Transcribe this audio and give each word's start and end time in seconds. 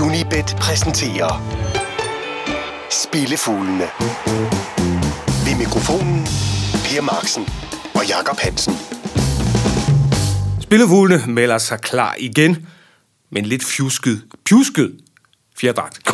Unibet 0.00 0.56
præsenterer 0.60 1.32
Spillefuglene. 2.90 3.88
Ved 5.44 5.58
mikrofonen 5.58 6.24
Per 6.84 7.00
Marksen 7.00 7.48
og 7.94 8.06
Jakob 8.08 8.38
Hansen. 8.38 8.74
Spillefuglene 10.60 11.26
melder 11.26 11.58
sig 11.58 11.80
klar 11.80 12.16
igen, 12.18 12.66
men 13.30 13.46
lidt 13.46 13.64
fjusket, 13.64 14.22
pjusket 14.44 15.00
fjerdragt. 15.56 16.10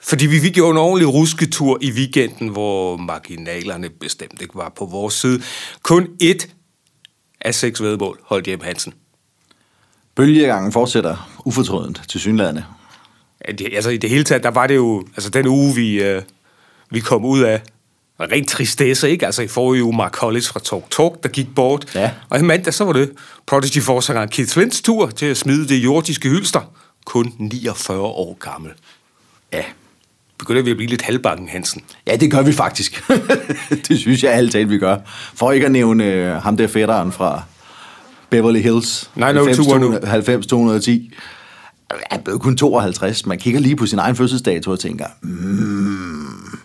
Fordi 0.00 0.26
vi 0.26 0.40
fik 0.40 0.58
jo 0.58 0.70
en 0.70 0.76
ordentlig 0.76 1.14
rusketur 1.14 1.78
i 1.80 1.92
weekenden, 1.92 2.48
hvor 2.48 2.96
marginalerne 2.96 3.90
bestemt 3.90 4.42
ikke 4.42 4.54
var 4.54 4.72
på 4.78 4.84
vores 4.86 5.14
side. 5.14 5.42
Kun 5.82 6.08
ét 6.22 6.48
af 7.40 7.54
seks 7.54 7.82
vedmål 7.82 8.20
holdt 8.24 8.46
hjem 8.46 8.60
Hansen. 8.60 8.94
Bølgegangen 10.14 10.72
fortsætter 10.72 11.30
ufortrødent 11.44 12.02
til 12.08 12.20
synlædende. 12.20 12.64
Altså 13.48 13.90
i 13.90 13.96
det 13.96 14.10
hele 14.10 14.24
taget, 14.24 14.42
der 14.42 14.50
var 14.50 14.66
det 14.66 14.76
jo, 14.76 15.04
altså 15.16 15.30
den 15.30 15.46
uge, 15.46 15.74
vi, 15.74 16.02
øh, 16.02 16.22
vi 16.90 17.00
kom 17.00 17.24
ud 17.24 17.40
af, 17.40 17.60
rent 18.20 18.48
tristesse, 18.48 19.10
ikke? 19.10 19.26
Altså 19.26 19.42
i 19.42 19.48
forrige 19.48 19.84
uge, 19.84 19.96
Mark 19.96 20.16
Hollis 20.16 20.48
fra 20.48 20.60
Talk 20.60 20.90
Talk, 20.90 21.22
der 21.22 21.28
gik 21.28 21.54
bort. 21.54 21.94
Ja. 21.94 22.10
Og 22.28 22.38
i 22.38 22.42
mandag, 22.42 22.74
så 22.74 22.84
var 22.84 22.92
det 22.92 23.10
Prodigy 23.46 23.78
forsangeren 23.78 24.28
Keith 24.28 24.52
Flints 24.52 24.82
tur 24.82 25.06
til 25.06 25.26
at 25.26 25.36
smide 25.36 25.68
det 25.68 25.76
jordiske 25.76 26.28
hylster. 26.28 26.60
Kun 27.04 27.32
49 27.38 28.00
år 28.00 28.38
gammel. 28.40 28.72
Ja. 29.52 29.62
Begynder 30.38 30.62
vi 30.62 30.70
at 30.70 30.76
blive 30.76 30.90
lidt 30.90 31.02
halvbakken, 31.02 31.48
Hansen. 31.48 31.82
Ja, 32.06 32.16
det 32.16 32.30
gør 32.30 32.42
vi 32.42 32.52
faktisk. 32.52 33.08
det 33.88 33.98
synes 33.98 34.24
jeg 34.24 34.32
alt 34.32 34.52
talt, 34.52 34.70
vi 34.70 34.78
gør. 34.78 34.96
For 35.34 35.52
ikke 35.52 35.66
at 35.66 35.72
nævne 35.72 36.04
øh, 36.04 36.34
ham 36.34 36.56
der 36.56 36.66
fætteren 36.66 37.12
fra 37.12 37.42
Beverly 38.30 38.60
Hills. 38.60 39.10
90210 39.14 41.10
nu. 41.10 41.10
90-210. 41.10 41.14
Er 42.10 42.18
blevet 42.18 42.40
kun 42.40 42.56
52. 42.56 43.26
Man 43.26 43.38
kigger 43.38 43.60
lige 43.60 43.76
på 43.76 43.86
sin 43.86 43.98
egen 43.98 44.16
fødselsdato 44.16 44.70
og 44.70 44.80
tænker, 44.80 45.04
mm, 45.22 46.58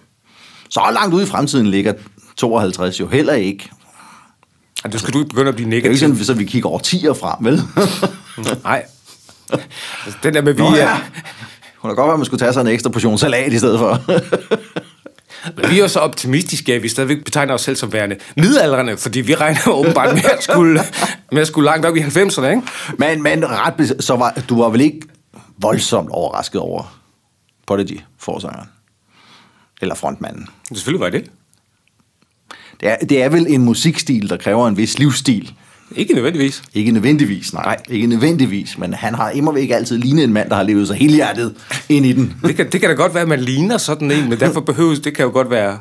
så 0.70 0.82
langt 0.94 1.14
ude 1.16 1.24
i 1.24 1.28
fremtiden 1.28 1.68
ligger 1.68 1.94
52 2.38 3.00
jo 3.00 3.08
heller 3.08 3.34
ikke. 3.34 3.70
Og 4.84 4.92
det 4.92 5.00
skal 5.00 5.14
du 5.14 5.20
ikke 5.20 5.30
begynde 5.30 5.50
at 5.50 5.56
blive 5.56 5.66
Det 5.66 5.74
er 5.74 5.76
ikke 5.76 5.90
negativ. 5.90 6.10
sådan, 6.10 6.26
så 6.26 6.34
vi 6.34 6.46
kigger 6.46 6.70
over 6.70 6.80
10'er 6.80 7.12
frem, 7.22 7.46
vel? 7.46 7.62
Nej. 8.64 8.86
Altså, 10.06 10.20
den 10.24 10.34
der 10.34 10.42
med, 10.42 10.54
vi 10.54 10.62
Nå 10.62 10.76
ja. 10.76 10.98
Hun 11.78 11.90
kan 11.90 11.96
godt 11.96 12.08
være, 12.08 12.14
at 12.14 12.20
man 12.20 12.26
skulle 12.26 12.40
tage 12.40 12.54
sig 12.54 12.62
en 12.62 12.68
ekstra 12.68 12.90
portion 12.90 13.18
salat 13.18 13.54
i 13.54 13.58
stedet 13.58 13.80
for. 13.80 14.02
Men 15.56 15.70
vi 15.70 15.76
er 15.78 15.82
jo 15.82 15.88
så 15.88 16.00
optimistiske, 16.00 16.74
at 16.74 16.84
vi 16.84 16.88
stadigvæk 16.88 17.24
betegner 17.26 17.54
os 17.54 17.62
selv 17.62 17.76
som 17.76 17.94
værende 17.94 18.16
midaldrende, 18.38 18.98
fordi 18.98 19.22
vi 19.22 19.36
regner 19.36 19.60
åbenbart 19.70 20.14
med 20.14 20.24
at 20.24 20.44
skulle, 20.44 20.82
med 21.32 21.42
at 21.42 21.48
skulle 21.48 21.66
langt 21.66 21.86
op 21.86 21.96
i 21.96 22.00
90'erne, 22.00 22.46
ikke? 22.46 22.62
men, 22.98 23.24
men 23.24 23.44
ret, 23.50 23.96
så 24.00 24.16
var, 24.16 24.42
du 24.50 24.62
var 24.62 24.70
vel 24.70 24.82
ikke 24.82 25.00
voldsomt 25.64 26.10
overrasket 26.10 26.62
over 26.62 27.00
Prodigy, 27.68 28.00
forsangeren? 28.18 28.70
Eller 29.82 29.96
frontmanden? 29.96 30.48
Selvfølgelig 30.74 31.00
var 31.00 31.10
det. 31.10 31.32
Det 32.80 32.90
er, 32.90 32.96
det 32.96 33.24
er 33.24 33.30
vel 33.30 33.46
en 33.50 33.62
musikstil, 33.62 34.30
der 34.30 34.38
kræver 34.38 34.68
en 34.68 34.78
vis 34.78 35.00
livsstil. 35.00 35.54
Ikke 35.96 36.14
nødvendigvis. 36.14 36.64
Ikke 36.74 36.92
nødvendigvis, 36.92 37.54
nej. 37.54 37.64
Nej. 37.64 37.78
Ikke 37.90 38.08
nødvendigvis, 38.08 38.78
men 38.78 38.94
han 38.94 39.14
har 39.14 39.30
immer 39.30 39.52
væk 39.52 39.70
altid 39.70 39.98
lignet 39.98 40.24
en 40.24 40.34
mand, 40.34 40.50
der 40.50 40.56
har 40.56 40.64
levet 40.64 40.88
sig 40.88 40.98
helhjertet 40.98 41.56
ind 41.90 42.06
i 42.06 42.14
den. 42.14 42.34
Det 42.48 42.56
kan, 42.56 42.70
det 42.72 42.82
kan 42.82 42.90
da 42.90 42.96
godt 42.96 43.14
være, 43.14 43.22
at 43.22 43.28
man 43.28 43.40
ligner 43.40 43.78
sådan 43.78 44.12
en, 44.12 44.30
men 44.30 44.40
derfor 44.40 44.62
behøves, 44.62 45.00
det 45.00 45.16
kan 45.16 45.26
jo 45.26 45.32
godt 45.32 45.50
være, 45.50 45.80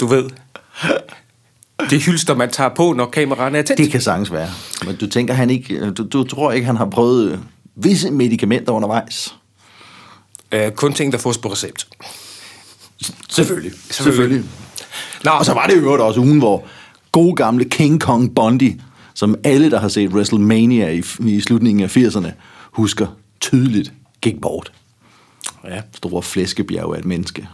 du 0.00 0.06
ved, 0.06 0.24
det 1.90 2.02
hylster, 2.02 2.34
man 2.34 2.50
tager 2.50 2.70
på, 2.76 2.92
når 2.92 3.06
kameraerne 3.06 3.58
er 3.58 3.62
tæt. 3.62 3.78
Det 3.78 3.90
kan 3.90 4.00
sagtens 4.00 4.32
være. 4.32 4.48
Men 4.86 4.96
du 4.96 5.06
tænker, 5.06 5.34
han 5.34 5.50
ikke, 5.50 5.90
du, 5.90 6.06
du 6.12 6.24
tror 6.24 6.52
ikke, 6.52 6.66
han 6.66 6.76
har 6.76 6.90
prøvet 6.90 7.32
øh, 7.32 7.38
visse 7.74 8.10
medicamenter 8.10 8.72
undervejs? 8.72 9.34
Øh, 10.52 10.72
kun 10.72 10.92
ting, 10.92 11.12
der 11.12 11.18
fås 11.18 11.38
på 11.38 11.52
recept. 11.52 11.88
Selvfølgelig. 13.28 13.72
Selvfølgelig. 13.90 14.44
Nå, 15.24 15.30
og 15.30 15.44
så 15.44 15.54
var 15.54 15.66
det 15.66 15.82
jo 15.82 16.06
også 16.06 16.20
ugen, 16.20 16.38
hvor 16.38 16.64
gode 17.12 17.36
gamle 17.36 17.64
King 17.64 18.00
Kong 18.00 18.34
Bundy, 18.34 18.80
som 19.14 19.34
alle, 19.44 19.70
der 19.70 19.80
har 19.80 19.88
set 19.88 20.10
WrestleMania 20.10 20.90
i, 20.90 21.02
i 21.20 21.40
slutningen 21.40 21.84
af 21.84 21.96
80'erne, 21.96 22.28
husker 22.72 23.06
tydeligt, 23.40 23.92
gik 24.20 24.40
bort. 24.40 24.72
Ja. 25.64 25.80
Store 25.94 26.22
flæskebjerg 26.22 26.94
af 26.94 26.98
et 26.98 27.04
menneske. 27.04 27.48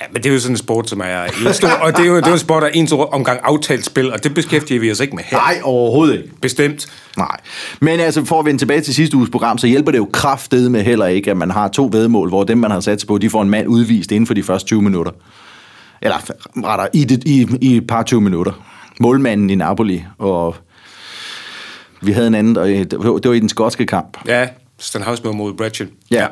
Ja, 0.00 0.06
men 0.12 0.22
det 0.22 0.28
er 0.28 0.32
jo 0.32 0.40
sådan 0.40 0.52
en 0.52 0.58
sport, 0.58 0.90
som 0.90 1.00
er 1.00 1.24
en 1.24 1.54
stor, 1.54 1.68
og 1.68 1.96
det 1.96 2.02
er 2.02 2.08
jo, 2.08 2.16
det 2.16 2.24
er 2.24 2.28
jo 2.28 2.34
en 2.34 2.38
sport, 2.38 2.62
der 2.62 2.68
er 2.68 2.72
en 2.72 2.86
stor 2.86 3.04
omgang 3.04 3.40
aftalt 3.42 3.84
spil, 3.84 4.12
og 4.12 4.24
det 4.24 4.34
beskæftiger 4.34 4.80
vi 4.80 4.90
os 4.90 5.00
ikke 5.00 5.16
med 5.16 5.24
her. 5.26 5.38
Nej, 5.38 5.60
overhovedet 5.62 6.14
ikke. 6.14 6.40
Bestemt. 6.40 6.86
Nej. 7.16 7.36
Men 7.80 8.00
altså, 8.00 8.24
for 8.24 8.38
at 8.40 8.46
vende 8.46 8.60
tilbage 8.60 8.80
til 8.80 8.94
sidste 8.94 9.16
uges 9.16 9.30
program, 9.30 9.58
så 9.58 9.66
hjælper 9.66 9.92
det 9.92 9.98
jo 9.98 10.08
kraftedet 10.12 10.70
med 10.70 10.82
heller 10.82 11.06
ikke, 11.06 11.30
at 11.30 11.36
man 11.36 11.50
har 11.50 11.68
to 11.68 11.88
vedmål, 11.92 12.28
hvor 12.28 12.44
dem, 12.44 12.58
man 12.58 12.70
har 12.70 12.80
sat 12.80 13.04
på, 13.08 13.18
de 13.18 13.30
får 13.30 13.42
en 13.42 13.50
mand 13.50 13.68
udvist 13.68 14.12
inden 14.12 14.26
for 14.26 14.34
de 14.34 14.42
første 14.42 14.66
20 14.66 14.82
minutter. 14.82 15.12
Eller 16.02 16.16
rettere, 16.56 16.88
i, 16.92 17.04
det, 17.04 17.24
i, 17.26 17.46
i 17.60 17.76
et 17.76 17.86
par 17.86 18.02
20 18.02 18.20
minutter. 18.20 18.52
Målmanden 19.00 19.50
i 19.50 19.54
Napoli, 19.54 20.04
og 20.18 20.56
vi 22.00 22.12
havde 22.12 22.26
en 22.26 22.34
anden, 22.34 22.56
og 22.56 22.68
det 22.68 22.94
var, 22.98 23.18
det 23.18 23.28
var 23.28 23.34
i 23.34 23.40
den 23.40 23.48
skotske 23.48 23.86
kamp. 23.86 24.18
Ja, 24.26 24.48
Stenhouse 24.78 25.22
mod 25.24 25.54
Bretchen. 25.54 25.88
Ja. 26.10 26.26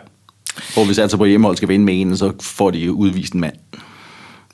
Hvor 0.75 0.85
vi 0.85 0.95
satte 0.95 1.11
sig 1.11 1.19
på 1.19 1.25
hjemmehold 1.25 1.57
skal 1.57 1.69
vinde 1.69 1.85
med 1.85 2.01
en, 2.01 2.13
og 2.13 2.19
så 2.19 2.33
får 2.43 2.71
de 2.71 2.93
udvist 2.93 3.33
en 3.33 3.41
mand. 3.41 3.55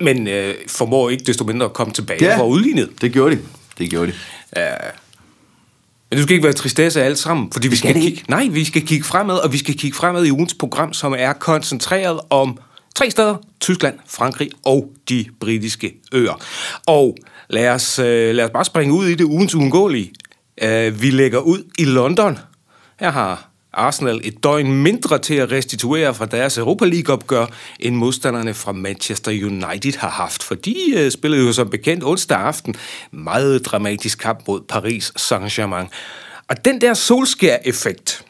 Men 0.01 0.29
øh, 0.29 0.55
formår 0.69 1.11
ikke 1.11 1.25
desto 1.25 1.45
mindre 1.45 1.67
at 1.67 1.73
komme 1.73 1.93
tilbage 1.93 2.25
Ja. 2.25 2.39
fra 2.39 2.47
udlignet. 2.47 2.91
Det 3.01 3.13
gjorde 3.13 3.37
de. 3.37 3.41
Det 3.79 3.91
gjorde 3.91 4.07
de. 4.07 4.13
Men 6.11 6.17
det 6.17 6.23
skal 6.23 6.35
ikke 6.35 6.45
være 6.45 6.53
tristesse 6.53 7.03
alt 7.03 7.19
sammen, 7.19 7.53
fordi 7.53 7.69
vi 7.69 7.77
skal, 7.77 7.91
skal 7.91 8.03
kigge, 8.03 8.23
nej, 8.29 8.47
vi 8.51 8.65
skal 8.65 8.87
kigge 8.87 9.05
fremad, 9.05 9.37
og 9.39 9.53
vi 9.53 9.59
skal 9.59 9.79
kigge 9.79 9.97
fremad 9.97 10.25
i 10.27 10.31
ugens 10.31 10.55
program, 10.55 10.93
som 10.93 11.15
er 11.19 11.33
koncentreret 11.33 12.21
om 12.31 12.59
tre 12.95 13.11
steder, 13.11 13.37
Tyskland, 13.61 13.95
Frankrig 14.09 14.51
og 14.65 14.91
de 15.09 15.25
britiske 15.41 15.95
øer. 16.13 16.41
Og 16.87 17.17
lad 17.51 17.69
os, 17.69 17.99
øh, 17.99 18.35
lad 18.35 18.45
os 18.45 18.51
bare 18.51 18.65
springe 18.65 18.95
ud 18.95 19.07
i 19.07 19.15
det 19.15 19.25
ugens 19.25 19.55
uundgåelige. 19.55 20.13
Øh, 20.63 21.03
vi 21.03 21.11
lægger 21.11 21.39
ud 21.39 21.63
i 21.79 21.85
London. 21.85 22.39
Her 23.01 23.11
har 23.11 23.49
Arsenal 23.75 24.21
et 24.25 24.45
døgn 24.45 24.73
mindre 24.73 25.19
til 25.19 25.35
at 25.35 25.53
restituere 25.53 26.15
fra 26.15 26.27
deres 26.27 26.59
Europa 26.59 26.85
League-opgør, 26.85 27.47
end 27.81 27.97
modstanderne 27.97 28.55
fra 28.55 28.73
Manchester 28.73 29.31
United 29.31 29.99
har 29.99 30.11
haft. 30.11 30.43
For 30.43 30.55
de 30.55 30.77
øh, 30.97 31.11
spillede 31.11 31.47
jo 31.47 31.53
som 31.53 31.71
bekendt 31.71 32.05
onsdag 32.05 32.39
aften 32.39 32.75
meget 33.11 33.67
dramatisk 33.67 34.19
kamp 34.19 34.41
mod 34.49 34.61
Paris 34.69 35.13
Saint-Germain. 35.19 35.89
Og 36.49 36.65
den 36.65 36.81
der 36.81 36.95
solskær-effekt, 36.95 38.25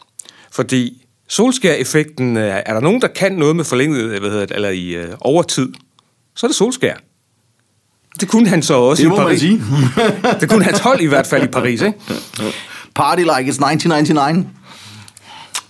fordi 0.53 1.07
solskær-effekten, 1.29 2.37
øh, 2.37 2.63
er 2.67 2.73
der 2.73 2.81
nogen, 2.81 3.01
der 3.01 3.09
kan 3.09 3.33
noget 3.33 3.57
med 3.57 3.65
forlænget, 3.65 4.03
øh, 4.03 4.21
hvad 4.21 4.31
hedder 4.31 4.47
det, 4.47 4.55
eller 4.55 4.69
i 4.69 4.89
øh, 4.89 5.09
overtid, 5.21 5.73
så 6.37 6.47
er 6.47 6.49
det 6.49 6.57
solskær. 6.57 6.95
Det 8.21 8.29
kunne 8.29 8.49
han 8.49 8.63
så 8.63 8.75
også 8.75 9.03
Det 9.03 9.13
i 9.13 9.17
Paris. 9.17 9.41
det 10.41 10.49
kunne 10.49 10.65
hans 10.65 10.79
hold 10.79 11.01
i 11.01 11.07
hvert 11.07 11.27
fald 11.27 11.43
i 11.43 11.47
Paris, 11.47 11.81
ikke? 11.81 11.99
Party 12.95 13.21
like 13.21 13.33
it's 13.33 13.73
1999. 13.73 14.47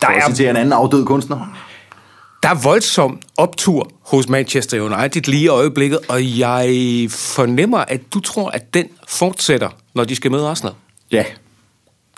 Der 0.03 0.09
For 0.09 0.15
at 0.15 0.23
er 0.23 0.35
citere 0.35 0.51
en 0.51 0.57
anden 0.57 0.73
afdød 0.73 1.05
kunstner. 1.05 1.59
Der 2.43 2.49
er 2.49 2.63
voldsom 2.63 3.21
optur 3.37 3.91
hos 4.07 4.29
Manchester 4.29 4.81
United 4.81 5.23
lige 5.23 5.43
i 5.43 5.49
øjeblikket, 5.49 5.99
og 6.09 6.39
jeg 6.39 7.07
fornemmer, 7.11 7.79
at 7.79 8.01
du 8.15 8.21
tror, 8.21 8.51
at 8.51 8.75
den 8.75 8.87
fortsætter, 9.09 9.69
når 9.95 10.05
de 10.05 10.17
skal 10.17 10.31
møde 10.31 10.49
Arsenal. 10.49 10.75
Ja, 11.11 11.25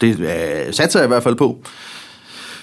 det 0.00 0.20
øh, 0.20 0.74
satser 0.74 1.00
jeg 1.00 1.06
i 1.06 1.08
hvert 1.08 1.22
fald 1.22 1.34
på. 1.34 1.58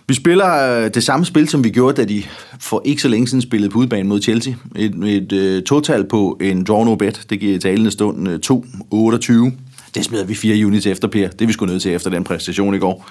Vi 0.07 0.13
spiller 0.13 0.77
øh, 0.77 0.93
det 0.93 1.03
samme 1.03 1.25
spil, 1.25 1.49
som 1.49 1.63
vi 1.63 1.69
gjorde, 1.69 2.01
da 2.01 2.07
de 2.07 2.23
for 2.59 2.81
ikke 2.85 3.01
så 3.01 3.07
længe 3.07 3.27
siden 3.27 3.41
spillede 3.41 3.71
på 3.71 3.79
udebane 3.79 4.09
mod 4.09 4.21
Chelsea. 4.21 4.53
Et, 4.75 4.95
et 5.05 5.31
øh, 5.31 5.63
total 5.63 6.07
på 6.07 6.37
en 6.41 6.63
draw 6.63 6.83
no 6.83 6.95
bet. 6.95 7.25
Det 7.29 7.39
giver 7.39 7.55
i 7.55 7.59
talende 7.59 7.91
stund 7.91 8.29
øh, 8.29 8.39
2-28. 8.51 9.51
Det 9.95 10.05
smider 10.05 10.25
vi 10.25 10.35
fire 10.35 10.65
units 10.65 10.85
efter, 10.85 11.07
Per. 11.07 11.27
Det 11.27 11.41
er 11.41 11.47
vi 11.47 11.53
sgu 11.53 11.65
nødt 11.65 11.81
til 11.81 11.93
efter 11.93 12.09
den 12.09 12.23
præstation 12.23 12.75
i 12.75 12.79
går. 12.79 13.09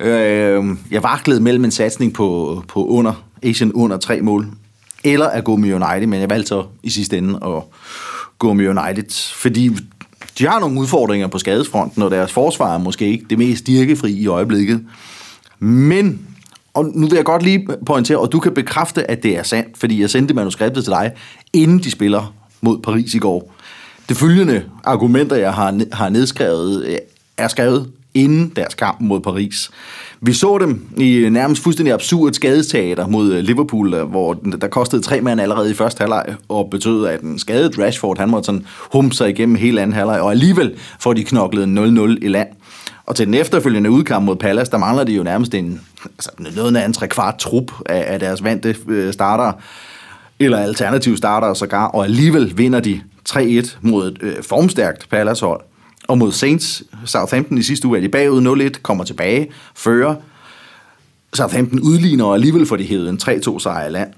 Øh, 0.00 0.58
øh, 0.58 0.76
jeg 0.90 1.02
vaklede 1.02 1.40
mellem 1.40 1.64
en 1.64 1.70
satsning 1.70 2.12
på, 2.14 2.62
på 2.68 2.86
under, 2.86 3.24
Asian 3.42 3.72
under 3.72 3.96
tre 3.96 4.20
mål, 4.20 4.46
eller 5.04 5.26
at 5.26 5.44
gå 5.44 5.56
med 5.56 5.72
United, 5.72 6.06
men 6.06 6.20
jeg 6.20 6.30
valgte 6.30 6.48
så 6.48 6.64
i 6.82 6.90
sidste 6.90 7.18
ende 7.18 7.38
at 7.42 7.62
gå 8.38 8.52
med 8.52 8.68
United, 8.68 9.34
fordi 9.34 9.70
de 10.38 10.46
har 10.46 10.60
nogle 10.60 10.80
udfordringer 10.80 11.26
på 11.26 11.38
skadesfronten, 11.38 12.02
og 12.02 12.10
deres 12.10 12.32
forsvar 12.32 12.74
er 12.74 12.78
måske 12.78 13.06
ikke 13.06 13.24
det 13.30 13.38
mest 13.38 13.60
styrkefri 13.60 14.12
i 14.12 14.26
øjeblikket. 14.26 14.84
Men, 15.58 16.20
og 16.74 16.84
nu 16.84 17.06
vil 17.06 17.16
jeg 17.16 17.24
godt 17.24 17.42
lige 17.42 17.68
pointere, 17.86 18.18
og 18.18 18.32
du 18.32 18.40
kan 18.40 18.54
bekræfte, 18.54 19.10
at 19.10 19.22
det 19.22 19.38
er 19.38 19.42
sandt, 19.42 19.78
fordi 19.78 20.00
jeg 20.00 20.10
sendte 20.10 20.34
manuskriptet 20.34 20.84
til 20.84 20.90
dig, 20.90 21.12
inden 21.52 21.78
de 21.78 21.90
spiller 21.90 22.34
mod 22.60 22.78
Paris 22.78 23.14
i 23.14 23.18
går. 23.18 23.54
Det 24.08 24.16
følgende 24.16 24.62
argumenter, 24.84 25.36
jeg 25.36 25.54
har, 25.54 25.80
har 25.92 26.08
nedskrevet, 26.08 27.00
er 27.36 27.48
skrevet 27.48 27.90
inden 28.14 28.52
deres 28.56 28.74
kamp 28.74 29.00
mod 29.00 29.20
Paris. 29.20 29.70
Vi 30.20 30.32
så 30.32 30.58
dem 30.58 30.88
i 30.96 31.28
nærmest 31.30 31.62
fuldstændig 31.62 31.94
absurd 31.94 32.32
skadesteater 32.32 33.06
mod 33.06 33.32
øh, 33.32 33.38
Liverpool, 33.38 33.94
øh, 33.94 34.02
hvor 34.02 34.34
der 34.60 34.68
kostede 34.68 35.02
tre 35.02 35.20
mand 35.20 35.40
allerede 35.40 35.70
i 35.70 35.74
første 35.74 36.00
halvleg, 36.00 36.34
og 36.48 36.68
betød, 36.70 37.06
at 37.06 37.20
den 37.20 37.38
skadede 37.38 37.84
Rashford, 37.84 38.18
han 38.18 38.30
måtte 38.30 38.46
sådan 38.46 38.66
humpe 38.92 39.14
sig 39.14 39.30
igennem 39.30 39.56
hele 39.56 39.82
anden 39.82 39.94
halvleg, 39.94 40.20
og 40.20 40.30
alligevel 40.30 40.74
får 41.00 41.12
de 41.12 41.24
knoklet 41.24 41.64
0-0 41.64 42.24
i 42.24 42.28
land. 42.28 42.48
Og 43.06 43.16
til 43.16 43.26
den 43.26 43.34
efterfølgende 43.34 43.90
udkamp 43.90 44.24
mod 44.24 44.36
Palace, 44.36 44.70
der 44.70 44.78
mangler 44.78 45.04
de 45.04 45.12
jo 45.12 45.22
nærmest 45.22 45.54
en, 45.54 45.80
altså 46.04 46.30
noget 46.56 46.76
af 46.76 46.86
en 46.86 46.92
trekvart 46.92 47.38
trup 47.38 47.72
af, 47.86 48.04
af 48.06 48.20
deres 48.20 48.44
vante 48.44 48.76
øh, 48.88 49.12
starter, 49.12 49.52
eller 50.38 50.58
alternative 50.58 51.16
starter 51.16 51.54
sågar, 51.54 51.86
og 51.86 52.04
alligevel 52.04 52.58
vinder 52.58 52.80
de 52.80 53.00
3-1 53.28 53.76
mod 53.80 54.08
et 54.08 54.18
øh, 54.22 54.42
formstærkt 54.42 55.08
Palace-hold. 55.10 55.60
Og 56.10 56.18
mod 56.18 56.32
Saints, 56.32 56.82
Southampton 57.04 57.58
i 57.58 57.62
sidste 57.62 57.88
uge, 57.88 57.98
er 57.98 58.02
de 58.02 58.08
bagud 58.08 58.70
0-1, 58.76 58.80
kommer 58.82 59.04
tilbage, 59.04 59.50
fører. 59.74 60.14
Southampton 61.34 61.80
udligner, 61.80 62.24
og 62.24 62.34
alligevel 62.34 62.66
får 62.66 62.76
de 62.76 62.84
hævet 62.84 63.08
en 63.08 63.18
3-2 63.22 63.58
sejr 63.58 63.86
i 63.86 63.90
land. 63.90 64.12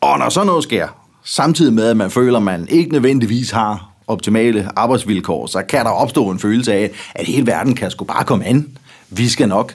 Og 0.00 0.18
når 0.18 0.28
så 0.28 0.44
noget 0.44 0.62
sker, 0.62 0.88
samtidig 1.24 1.72
med, 1.72 1.86
at 1.86 1.96
man 1.96 2.10
føler, 2.10 2.36
at 2.36 2.42
man 2.42 2.68
ikke 2.68 2.92
nødvendigvis 2.92 3.50
har 3.50 3.90
optimale 4.06 4.68
arbejdsvilkår, 4.76 5.46
så 5.46 5.62
kan 5.62 5.84
der 5.84 5.90
opstå 5.90 6.30
en 6.30 6.38
følelse 6.38 6.72
af, 6.72 6.90
at 7.14 7.26
hele 7.26 7.46
verden 7.46 7.74
kan 7.74 7.90
sgu 7.90 8.04
bare 8.04 8.24
komme 8.24 8.44
an. 8.44 8.78
Vi 9.10 9.28
skal 9.28 9.48
nok 9.48 9.74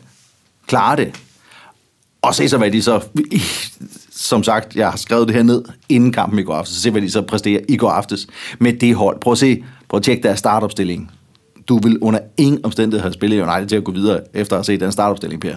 klare 0.68 0.96
det. 0.96 1.16
Og 2.22 2.36
se 2.36 2.50
så, 2.50 2.58
hvad 2.58 2.72
de 2.72 2.82
så... 2.82 3.06
Som 4.12 4.44
sagt, 4.44 4.76
jeg 4.76 4.90
har 4.90 4.98
skrevet 4.98 5.28
det 5.28 5.36
her 5.36 5.44
ned 5.44 5.64
inden 5.90 6.12
kampen 6.12 6.40
i 6.40 6.44
går 6.44 6.56
aftes. 6.56 6.76
Så 6.76 6.82
se, 6.82 6.92
hvad 6.92 7.02
de 7.02 7.12
så 7.12 7.22
præsterer 7.22 7.62
i 7.70 7.78
går 7.78 7.90
aftes 7.90 8.28
med 8.60 8.74
det 8.74 8.96
hold. 8.96 9.20
Prøv 9.20 9.32
at 9.32 9.38
se, 9.38 9.64
prøv 9.90 9.98
at 9.98 10.04
tjekke 10.04 10.24
deres 10.24 10.40
startopstilling. 10.40 11.12
Du 11.68 11.80
vil 11.80 11.98
under 12.02 12.20
ingen 12.38 12.60
omstændighed 12.66 13.02
have 13.02 13.14
spillet 13.14 13.42
United 13.42 13.68
til 13.68 13.76
at 13.76 13.84
gå 13.84 13.92
videre, 13.92 14.22
efter 14.34 14.56
at 14.56 14.58
have 14.58 14.64
set 14.64 14.80
den 14.80 14.92
startopstilling, 14.92 15.42
Per. 15.42 15.56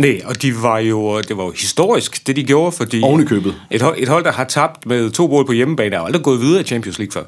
Nej, 0.00 0.20
og 0.24 0.42
de 0.42 0.62
var 0.62 0.78
jo, 0.78 1.20
det 1.20 1.36
var 1.36 1.44
jo 1.44 1.50
historisk, 1.50 2.26
det 2.26 2.36
de 2.36 2.44
gjorde, 2.44 2.72
fordi... 2.72 3.02
Oven 3.02 3.22
i 3.22 3.24
købet. 3.24 3.54
Et, 3.70 3.82
hold- 3.82 3.94
et 3.98 4.08
hold, 4.08 4.24
der 4.24 4.32
har 4.32 4.44
tabt 4.44 4.86
med 4.86 5.10
to 5.10 5.26
mål 5.26 5.46
på 5.46 5.52
hjemmebane, 5.52 5.94
er 5.96 6.00
jo 6.00 6.04
aldrig 6.06 6.22
gået 6.22 6.40
videre 6.40 6.60
i 6.60 6.64
Champions 6.64 6.98
League 6.98 7.12
før. 7.12 7.22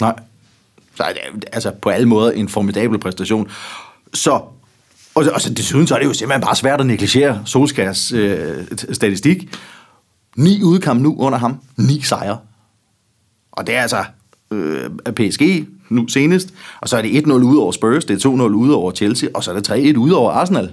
Nej. 0.00 0.14
Så 0.94 1.04
altså 1.52 1.70
på 1.82 1.88
alle 1.88 2.08
måder 2.08 2.30
en 2.30 2.48
formidabel 2.48 2.98
præstation. 2.98 3.48
Så, 4.14 4.30
og, 5.14 5.24
og 5.34 5.40
så 5.40 5.52
desuden 5.54 5.86
så 5.86 5.94
er 5.94 5.98
det 5.98 6.06
jo 6.06 6.12
simpelthen 6.12 6.40
bare 6.42 6.56
svært 6.56 6.80
at 6.80 6.86
negligere 6.86 7.42
Solskærs 7.44 8.12
øh, 8.12 8.64
statistik. 8.92 9.56
Ni 10.36 10.62
udkamp 10.62 11.00
nu 11.02 11.16
under 11.18 11.38
ham, 11.38 11.56
ni 11.76 12.00
sejre. 12.00 12.38
Og 13.52 13.66
det 13.66 13.74
er 13.76 13.82
altså 13.82 14.04
øh, 14.50 14.90
PSG 15.16 15.40
nu 15.90 16.08
senest, 16.08 16.54
og 16.80 16.88
så 16.88 16.96
er 16.96 17.02
det 17.02 17.26
1-0 17.26 17.32
ud 17.32 17.56
over 17.56 17.72
Spurs, 17.72 18.04
det 18.04 18.24
er 18.24 18.28
2-0 18.28 18.42
ud 18.42 18.70
over 18.70 18.92
Chelsea, 18.92 19.28
og 19.34 19.44
så 19.44 19.52
er 19.52 19.60
det 19.60 19.94
3-1 19.94 19.96
ud 19.96 20.10
over 20.10 20.30
Arsenal. 20.30 20.70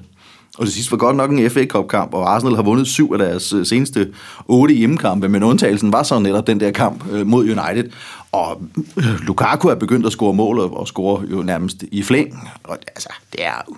Og 0.57 0.65
det 0.65 0.73
sidste 0.73 0.91
var 0.91 0.97
godt 0.97 1.15
nok 1.15 1.31
en 1.31 1.49
FA 1.49 1.65
Cup-kamp, 1.65 2.13
og 2.13 2.33
Arsenal 2.33 2.55
har 2.55 2.63
vundet 2.63 2.87
syv 2.87 3.11
af 3.13 3.19
deres 3.19 3.53
øh, 3.53 3.65
seneste 3.65 4.13
otte 4.45 4.73
hjemmekampe, 4.73 5.29
men 5.29 5.43
undtagelsen 5.43 5.93
var 5.93 6.03
så 6.03 6.19
netop 6.19 6.47
den 6.47 6.59
der 6.59 6.71
kamp 6.71 7.11
øh, 7.11 7.27
mod 7.27 7.43
United. 7.43 7.91
Og 8.31 8.61
øh, 8.97 9.19
Lukaku 9.21 9.67
er 9.67 9.75
begyndt 9.75 10.05
at 10.05 10.11
score 10.11 10.33
mål, 10.33 10.59
og 10.59 10.87
score 10.87 11.23
jo 11.31 11.43
nærmest 11.43 11.83
i 11.91 12.03
flæng. 12.03 12.49
Og 12.63 12.77
altså, 12.87 13.09
det 13.31 13.45
er... 13.45 13.75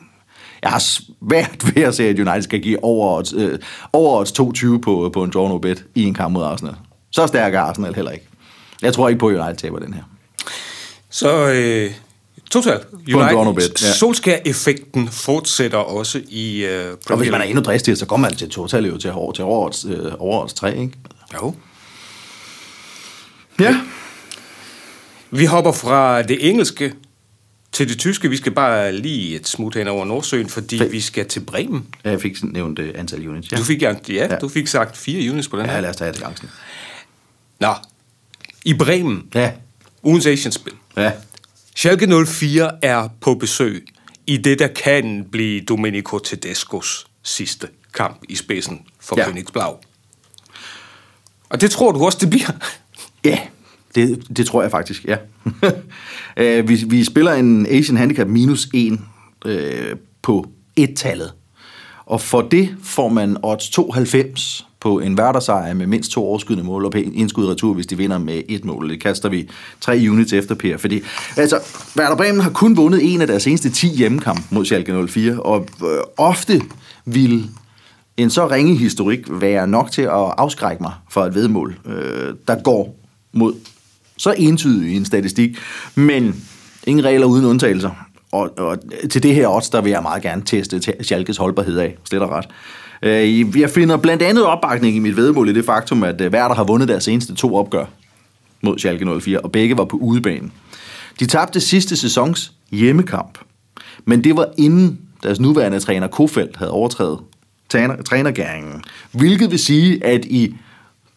Jeg 0.61 0.71
har 0.71 0.79
svært 0.79 1.75
ved 1.75 1.83
at 1.83 1.95
se, 1.95 2.03
at 2.03 2.19
United 2.19 2.41
skal 2.41 2.61
give 2.61 2.83
over 2.83 3.17
odds, 3.17 3.33
øh, 3.33 3.59
over 3.93 4.19
odds 4.19 4.39
2-20 4.75 4.79
på, 4.79 5.09
på 5.13 5.23
en 5.23 5.29
draw 5.29 5.47
no 5.47 5.57
bet 5.57 5.85
i 5.95 6.03
en 6.03 6.13
kamp 6.13 6.33
mod 6.33 6.43
Arsenal. 6.43 6.75
Så 7.11 7.27
stærk 7.27 7.53
er 7.53 7.59
Arsenal 7.59 7.95
heller 7.95 8.11
ikke. 8.11 8.27
Jeg 8.81 8.93
tror 8.93 9.09
ikke 9.09 9.19
på, 9.19 9.27
at 9.27 9.35
United 9.35 9.55
taber 9.55 9.79
den 9.79 9.93
her. 9.93 10.03
Så 11.17 11.47
øh, 11.47 11.91
totalt. 12.51 12.87
ja. 13.07 13.93
Solskjaer-effekten 13.93 15.07
fortsætter 15.09 15.77
også 15.77 16.21
i 16.29 16.65
øh, 16.65 16.89
Og 16.91 16.95
hvis 16.97 17.05
Premier 17.07 17.31
man 17.31 17.41
er 17.41 17.45
endnu 17.45 17.61
dristigere, 17.63 17.95
så 17.97 18.05
går 18.05 18.17
man 18.17 18.35
til 18.35 18.49
total 18.49 18.85
jo 18.85 18.97
til, 18.97 19.11
over, 19.11 19.31
til 19.31 19.43
odds, 19.43 19.85
øh, 19.85 20.11
odds 20.19 20.53
3, 20.53 20.77
ikke? 20.77 20.93
Jo. 21.33 21.55
Ja. 23.59 23.77
Vi 25.31 25.45
hopper 25.45 25.71
fra 25.71 26.21
det 26.21 26.49
engelske 26.49 26.93
til 27.71 27.89
det 27.89 27.99
tyske. 27.99 28.29
Vi 28.29 28.37
skal 28.37 28.51
bare 28.51 28.91
lige 28.91 29.35
et 29.35 29.47
smut 29.47 29.75
hen 29.75 29.87
over 29.87 30.05
Nordsøen, 30.05 30.49
fordi 30.49 30.77
Fedt. 30.77 30.91
vi 30.91 31.01
skal 31.01 31.25
til 31.27 31.39
Bremen. 31.39 31.85
Jeg 32.03 32.21
fik 32.21 32.43
nævnt 32.43 32.79
øh, 32.79 32.93
antal 32.95 33.27
units. 33.27 33.51
Ja. 33.51 33.57
Du 33.57 33.63
fik, 33.63 33.81
ja, 33.81 33.93
ja, 34.09 34.13
Ja. 34.29 34.35
du 34.35 34.49
fik 34.49 34.67
sagt 34.67 34.97
fire 34.97 35.31
units 35.31 35.47
på 35.47 35.57
den 35.57 35.65
Ja, 35.65 35.71
her. 35.71 35.81
lad 35.81 35.89
os 35.89 35.95
tage 35.95 36.11
det 36.11 36.17
chancen. 36.19 36.49
Nå, 37.59 37.73
i 38.65 38.73
Bremen, 38.73 39.23
Ja. 39.35 39.51
ugens 40.03 40.25
Asian-spil. 40.27 40.73
Ja. 40.97 41.11
Schalke 41.75 42.25
04 42.25 42.71
er 42.81 43.09
på 43.21 43.33
besøg 43.35 43.85
i 44.27 44.37
det, 44.37 44.59
der 44.59 44.67
kan 44.67 45.25
blive 45.31 45.61
Domenico 45.61 46.19
Tedescos 46.19 47.07
sidste 47.23 47.67
kamp 47.93 48.21
i 48.29 48.35
spidsen 48.35 48.81
for 48.99 49.15
Ja. 49.17 49.23
Phoenix 49.23 49.45
Blau. 49.53 49.77
Og 51.49 51.61
det 51.61 51.71
tror 51.71 51.91
du 51.91 52.05
også, 52.05 52.17
det 52.21 52.29
bliver. 52.29 52.51
Ja, 53.25 53.39
det, 53.95 54.23
det 54.37 54.45
tror 54.47 54.61
jeg 54.61 54.71
faktisk, 54.71 55.05
ja. 55.05 55.17
Øh, 56.39 56.69
vi, 56.69 56.83
vi 56.87 57.03
spiller 57.03 57.33
en 57.33 57.67
Asian 57.69 57.97
Handicap 57.97 58.27
minus 58.27 58.67
1 58.73 58.99
øh, 59.45 59.95
på 60.21 60.47
et-tallet. 60.75 61.33
Og 62.05 62.21
for 62.21 62.41
det 62.41 62.75
får 62.83 63.09
man 63.09 63.37
odds 63.43 63.69
92 63.69 64.67
på 64.87 64.99
en 64.99 65.13
hverdagsejr 65.13 65.73
med 65.73 65.87
mindst 65.87 66.11
to 66.11 66.25
overskydende 66.25 66.63
mål 66.63 66.85
og 66.85 66.97
indskud 66.97 67.47
retur, 67.47 67.73
hvis 67.73 67.87
de 67.87 67.97
vinder 67.97 68.17
med 68.17 68.41
et 68.49 68.65
mål. 68.65 68.89
Det 68.89 69.01
kaster 69.01 69.29
vi 69.29 69.49
tre 69.81 70.05
units 70.09 70.33
efter, 70.33 70.55
Per. 70.55 70.77
Fordi, 70.77 71.01
altså, 71.37 71.59
Werder 71.97 72.15
Bremen 72.15 72.41
har 72.41 72.49
kun 72.49 72.77
vundet 72.77 73.13
en 73.13 73.21
af 73.21 73.27
deres 73.27 73.43
seneste 73.43 73.69
10 73.69 73.87
hjemmekampe 73.87 74.43
mod 74.49 74.65
Schalke 74.65 75.07
04, 75.07 75.41
og 75.41 75.67
øh, 75.83 75.97
ofte 76.17 76.61
vil 77.05 77.49
en 78.17 78.29
så 78.29 78.47
ringe 78.47 78.75
historik 78.75 79.19
være 79.29 79.67
nok 79.67 79.91
til 79.91 80.01
at 80.01 80.33
afskrække 80.37 80.83
mig 80.83 80.93
for 81.09 81.25
et 81.25 81.35
vedmål, 81.35 81.79
øh, 81.85 82.33
der 82.47 82.61
går 82.63 82.95
mod 83.33 83.53
så 84.17 84.35
entydig 84.37 84.97
en 84.97 85.05
statistik. 85.05 85.57
Men 85.95 86.43
ingen 86.87 87.05
regler 87.05 87.25
uden 87.25 87.45
undtagelser. 87.45 87.91
Og, 88.31 88.57
og 88.57 88.77
til 89.09 89.23
det 89.23 89.35
her 89.35 89.47
odds, 89.47 89.69
der 89.69 89.81
vil 89.81 89.89
jeg 89.89 90.01
meget 90.01 90.23
gerne 90.23 90.41
teste 90.45 90.81
Schalkes 91.01 91.37
holdbarhed 91.37 91.77
af, 91.77 91.97
slet 92.03 92.21
og 92.21 92.29
ret. 92.29 92.47
Øh, 93.01 93.59
jeg 93.59 93.69
finder 93.69 93.97
blandt 93.97 94.23
andet 94.23 94.45
opbakning 94.45 94.95
i 94.95 94.99
mit 94.99 95.17
vedmål 95.17 95.49
i 95.49 95.53
det 95.53 95.65
faktum, 95.65 96.03
at 96.03 96.21
øh, 96.21 96.31
Werder 96.31 96.55
har 96.55 96.63
vundet 96.63 96.87
deres 96.87 97.03
seneste 97.03 97.35
to 97.35 97.55
opgør 97.55 97.85
mod 98.61 98.77
Schalke 98.77 99.19
04, 99.19 99.39
og 99.39 99.51
begge 99.51 99.77
var 99.77 99.85
på 99.85 99.97
udebanen. 99.97 100.51
De 101.19 101.25
tabte 101.25 101.59
sidste 101.59 101.97
sæsons 101.97 102.51
hjemmekamp, 102.71 103.37
men 104.05 104.23
det 104.23 104.37
var 104.37 104.47
inden 104.57 104.99
deres 105.23 105.39
nuværende 105.39 105.79
træner 105.79 106.07
Kofeldt 106.07 106.57
havde 106.57 106.71
overtrædet 106.71 107.19
træner, 107.69 108.01
trænergæringen. 108.01 108.83
Hvilket 109.11 109.51
vil 109.51 109.59
sige, 109.59 110.05
at 110.05 110.25
i 110.25 110.55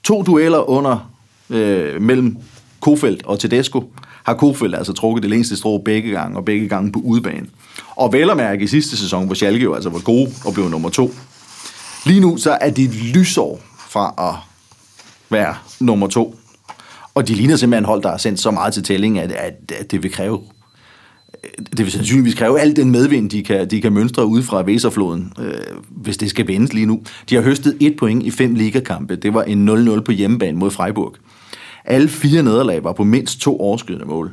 to 0.03 0.23
dueller 0.23 0.71
under 0.71 1.13
øh, 1.51 2.03
mellem 2.03 2.37
Kofeldt 2.81 3.27
og 3.27 3.39
Tedesco, 3.39 3.93
har 4.25 4.35
Kofeldt 4.35 4.77
altså 4.77 4.93
trukket 4.93 5.23
det 5.23 5.31
længste 5.31 5.57
strå 5.57 5.79
begge 5.79 6.11
gange, 6.11 6.37
og 6.37 6.45
begge 6.45 6.69
gange 6.69 6.93
på 6.93 6.99
udebane. 6.99 7.47
Og 7.97 8.13
vel 8.13 8.31
at 8.31 8.37
mærke 8.37 8.65
i 8.65 8.67
sidste 8.67 8.97
sæson, 8.97 9.27
hvor 9.27 9.35
Schalke 9.35 9.65
jo 9.65 9.75
altså 9.75 9.91
var 9.91 9.99
gode 9.99 10.31
og 10.45 10.55
blev 10.55 10.69
nummer 10.69 10.89
to. 10.89 11.15
Lige 12.07 12.21
nu 12.21 12.37
så 12.37 12.59
er 12.61 12.71
det 12.71 12.95
lysår 12.95 13.61
fra 13.89 14.15
at 14.19 14.35
være 15.31 15.55
nummer 15.81 16.07
to. 16.07 16.37
Og 17.15 17.29
de 17.29 17.35
ligner 17.35 17.57
simpelthen 17.57 17.85
hold, 17.85 18.03
der 18.03 18.11
har 18.11 18.17
sendt 18.17 18.41
så 18.41 18.51
meget 18.51 18.75
til 18.75 18.83
tælling, 18.83 19.19
at, 19.19 19.33
at, 19.33 19.73
at 19.81 19.91
det 19.91 20.03
vil 20.03 20.13
kræve 20.13 20.41
det 21.77 21.79
vil 21.79 21.93
sandsynligvis 21.93 22.35
kræve 22.35 22.61
al 22.61 22.77
den 22.77 22.91
medvind, 22.91 23.31
de 23.31 23.43
kan, 23.43 23.71
de 23.71 23.81
kan 23.81 23.93
mønstre 23.93 24.27
ud 24.27 24.43
fra 24.43 24.63
Weserfloden, 24.63 25.33
øh, 25.39 25.53
hvis 25.91 26.17
det 26.17 26.31
skal 26.31 26.49
vendes 26.49 26.73
lige 26.73 26.87
nu. 26.87 27.03
De 27.31 27.35
har 27.35 27.43
høstet 27.43 27.77
et 27.81 27.97
point 27.99 28.23
i 28.23 28.31
fem 28.31 28.55
ligakampe. 28.55 29.17
Det 29.17 29.35
var 29.35 29.43
en 29.43 29.69
0-0 29.69 30.01
på 30.01 30.13
hjemmebane 30.13 30.59
mod 30.59 30.71
Freiburg. 30.71 31.15
Alle 31.85 32.09
fire 32.09 32.43
nederlag 32.43 32.85
var 32.85 32.93
på 32.93 33.05
mindst 33.05 33.41
to 33.41 33.61
overskydende 33.61 34.07
mål. 34.07 34.33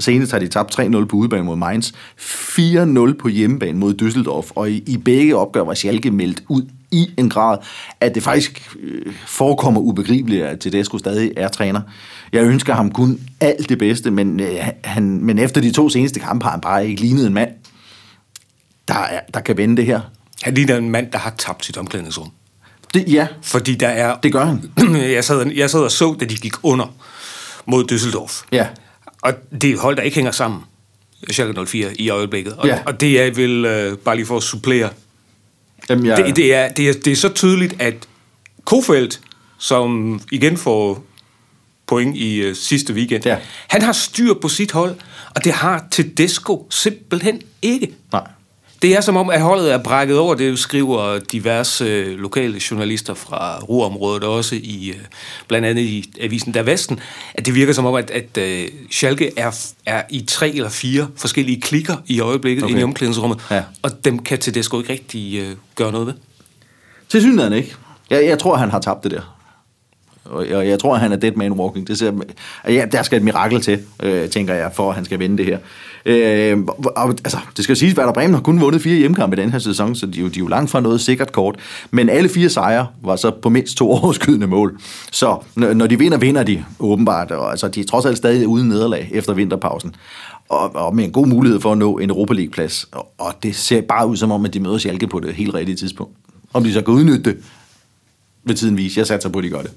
Senest 0.00 0.32
har 0.32 0.38
de 0.38 0.48
tabt 0.48 0.78
3-0 0.78 1.04
på 1.04 1.16
udebane 1.16 1.44
mod 1.44 1.56
Mainz, 1.56 1.92
4-0 2.18 3.12
på 3.12 3.28
hjemmebane 3.28 3.78
mod 3.78 4.02
Düsseldorf, 4.02 4.52
og 4.54 4.70
i, 4.70 4.84
i 4.86 4.96
begge 4.96 5.36
opgør 5.36 5.64
var 5.64 5.74
Schalke 5.74 6.10
meldt 6.10 6.42
ud 6.48 6.62
i 6.90 7.06
en 7.16 7.30
grad, 7.30 7.58
at 8.00 8.14
det 8.14 8.22
faktisk 8.22 8.76
øh, 8.80 9.12
forekommer 9.26 9.80
ubegribeligt, 9.80 10.44
at 10.44 10.60
Tedesco 10.60 10.98
stadig 10.98 11.32
er 11.36 11.48
træner. 11.48 11.80
Jeg 12.32 12.42
ønsker 12.44 12.74
ham 12.74 12.90
kun 12.92 13.20
alt 13.40 13.68
det 13.68 13.78
bedste, 13.78 14.10
men, 14.10 14.40
øh, 14.40 14.56
han, 14.84 15.24
men 15.24 15.38
efter 15.38 15.60
de 15.60 15.70
to 15.72 15.88
seneste 15.88 16.20
kampe 16.20 16.44
har 16.44 16.50
han 16.50 16.60
bare 16.60 16.88
ikke 16.88 17.00
lignet 17.02 17.26
en 17.26 17.34
mand, 17.34 17.50
der, 18.88 18.94
er, 18.94 19.20
der 19.34 19.40
kan 19.40 19.56
vende 19.56 19.76
det 19.76 19.86
her. 19.86 20.00
Han 20.42 20.54
ligner 20.54 20.76
en 20.76 20.90
mand, 20.90 21.12
der 21.12 21.18
har 21.18 21.34
tabt 21.38 21.64
sit 21.64 21.76
omklædningsrum. 21.76 22.30
Det, 22.94 23.12
ja, 23.12 23.26
Fordi 23.42 23.74
der 23.74 23.88
er... 23.88 24.16
det 24.22 24.32
gør 24.32 24.44
han. 24.44 24.70
jeg, 25.16 25.24
sad, 25.24 25.46
jeg 25.56 25.70
sad 25.70 25.80
og 25.80 25.90
så, 25.90 26.16
da 26.20 26.24
de 26.24 26.36
gik 26.36 26.52
under 26.62 26.94
mod 27.66 27.92
Düsseldorf. 27.92 28.46
Ja. 28.52 28.66
Og 29.22 29.32
det 29.62 29.70
er 29.70 29.78
hold, 29.78 29.96
der 29.96 30.02
ikke 30.02 30.14
hænger 30.14 30.32
sammen. 30.32 30.60
Schalke 31.32 31.66
04 31.66 32.00
i 32.00 32.08
øjeblikket. 32.10 32.52
Og, 32.52 32.66
Ja. 32.66 32.78
og 32.86 33.00
det 33.00 33.20
er 33.22 33.34
vel, 33.34 33.64
øh, 33.64 33.98
bare 33.98 34.16
lige 34.16 34.26
for 34.26 34.36
at 34.36 34.42
supplere, 34.42 34.90
Jamen, 35.88 36.06
jeg, 36.06 36.16
det, 36.16 36.36
det, 36.36 36.54
er, 36.54 36.68
det, 36.68 36.88
er, 36.88 36.92
det 36.92 37.12
er 37.12 37.16
så 37.16 37.28
tydeligt, 37.28 37.74
at 37.82 37.94
Kofeldt, 38.64 39.20
som 39.58 40.20
igen 40.32 40.56
får 40.56 41.04
point 41.86 42.16
i 42.16 42.36
øh, 42.36 42.56
sidste 42.56 42.94
weekend, 42.94 43.26
Ja. 43.26 43.38
han 43.68 43.82
har 43.82 43.92
styr 43.92 44.34
på 44.34 44.48
sit 44.48 44.72
hold, 44.72 44.94
og 45.36 45.44
det 45.44 45.52
har 45.52 45.86
Tedesco 45.90 46.66
simpelthen 46.70 47.42
ikke. 47.62 47.94
Nej. 48.12 48.26
Det 48.82 48.96
er 48.96 49.00
som 49.00 49.16
om, 49.16 49.30
at 49.30 49.40
holdet 49.40 49.72
er 49.72 49.78
brækket 49.78 50.18
over. 50.18 50.34
Det 50.34 50.58
skriver 50.58 51.18
diverse 51.18 51.84
øh, 51.84 52.18
lokale 52.18 52.60
journalister 52.70 53.14
fra 53.14 53.58
Ruhrområdet 53.58 54.24
også, 54.24 54.54
i, 54.54 54.88
øh, 54.90 55.00
blandt 55.48 55.66
andet 55.66 55.82
i 55.82 56.12
Avisen 56.20 56.54
Der 56.54 56.62
Vesten, 56.62 57.00
at 57.34 57.46
det 57.46 57.54
virker 57.54 57.72
som 57.72 57.86
om, 57.86 57.94
at, 57.94 58.10
at 58.10 58.38
øh, 58.38 58.68
Schalke 58.90 59.32
er, 59.36 59.70
er 59.86 60.02
i 60.10 60.24
tre 60.28 60.50
eller 60.50 60.68
fire 60.68 61.08
forskellige 61.16 61.60
klikker 61.60 61.96
i 62.06 62.20
øjeblikket 62.20 62.64
okay. 62.64 62.70
inde 62.70 62.80
i 62.80 62.84
omklædningsrummet, 62.84 63.40
Ja. 63.50 63.62
og 63.82 64.04
dem 64.04 64.18
kan 64.18 64.38
Tedesco 64.38 64.78
ikke 64.80 64.92
rigtig 64.92 65.38
øh, 65.40 65.56
gøre 65.74 65.92
noget 65.92 66.06
ved. 66.06 66.14
Til 67.08 67.20
synligheden 67.20 67.52
ikke. 67.52 67.74
Jeg, 68.10 68.24
jeg 68.24 68.38
tror, 68.38 68.56
han 68.56 68.70
har 68.70 68.78
tabt 68.80 69.04
det 69.04 69.10
der. 69.10 69.37
Og 70.30 70.48
jeg, 70.48 70.66
jeg 70.68 70.78
tror, 70.78 70.94
han 70.96 71.12
er 71.12 71.16
dead 71.16 71.32
man 71.32 71.52
walking. 71.52 71.88
Det 71.88 71.98
ser, 71.98 72.12
ja, 72.68 72.84
der 72.92 73.02
skal 73.02 73.18
et 73.18 73.24
mirakel 73.24 73.60
til, 73.60 73.78
øh, 74.02 74.28
tænker 74.28 74.54
jeg, 74.54 74.70
for 74.74 74.88
at 74.88 74.94
han 74.94 75.04
skal 75.04 75.18
vinde 75.18 75.38
det 75.38 75.46
her. 75.46 75.58
Øh, 76.06 76.58
og, 76.96 77.08
altså, 77.08 77.38
det 77.56 77.64
skal 77.64 77.76
siges, 77.76 77.98
at 77.98 78.14
Bremen 78.14 78.34
har 78.34 78.40
kun 78.40 78.60
vundet 78.60 78.82
fire 78.82 78.96
hjemmekampe 78.98 79.36
i 79.36 79.40
den 79.40 79.50
her 79.52 79.58
sæson, 79.58 79.94
så 79.94 80.06
de, 80.06 80.20
jo- 80.20 80.28
de 80.28 80.34
er 80.38 80.42
jo 80.42 80.46
langt 80.48 80.70
fra 80.70 80.80
noget 80.80 81.00
sikkert 81.00 81.32
kort. 81.32 81.56
Men 81.90 82.08
alle 82.08 82.28
fire 82.28 82.48
sejre 82.48 82.86
var 83.02 83.16
så 83.16 83.30
på 83.42 83.48
mindst 83.48 83.76
to 83.76 83.90
overskydende 84.02 84.46
mål. 84.46 84.78
Så 85.12 85.36
når 85.54 85.74
når 85.74 85.86
de 85.86 85.98
vinder, 85.98 86.18
vinder 86.18 86.42
de 86.42 86.64
åbenbart. 86.80 87.30
Og, 87.30 87.50
altså, 87.50 87.68
de 87.68 87.80
er 87.80 87.84
trods 87.84 88.04
alt 88.06 88.16
stadig 88.16 88.46
uden 88.46 88.68
nederlag 88.68 89.10
efter 89.12 89.32
vinterpausen. 89.34 89.94
Og, 90.48 90.76
og 90.76 90.96
med 90.96 91.04
en 91.04 91.12
god 91.12 91.26
mulighed 91.26 91.60
for 91.60 91.72
at 91.72 91.78
nå 91.78 91.98
en 91.98 92.10
Europa 92.10 92.34
League-plads. 92.34 92.86
Og, 92.92 93.08
og 93.18 93.34
det 93.42 93.56
ser 93.56 93.80
bare 93.80 94.06
ud 94.08 94.16
som 94.16 94.30
om, 94.32 94.44
at 94.44 94.54
de 94.54 94.60
møder 94.60 94.78
Schalke 94.78 95.06
på 95.06 95.20
det 95.20 95.34
helt 95.34 95.54
rigtige 95.54 95.76
tidspunkt. 95.76 96.12
Om 96.52 96.64
de 96.64 96.72
så 96.72 96.82
kan 96.82 96.94
udnytte 96.94 97.22
det, 97.30 97.36
vil 98.44 98.56
tiden 98.56 98.76
vise. 98.76 98.98
Jeg 98.98 99.06
satser 99.06 99.28
på, 99.28 99.38
at 99.38 99.44
de 99.44 99.48
gør 99.50 99.62
det. 99.62 99.70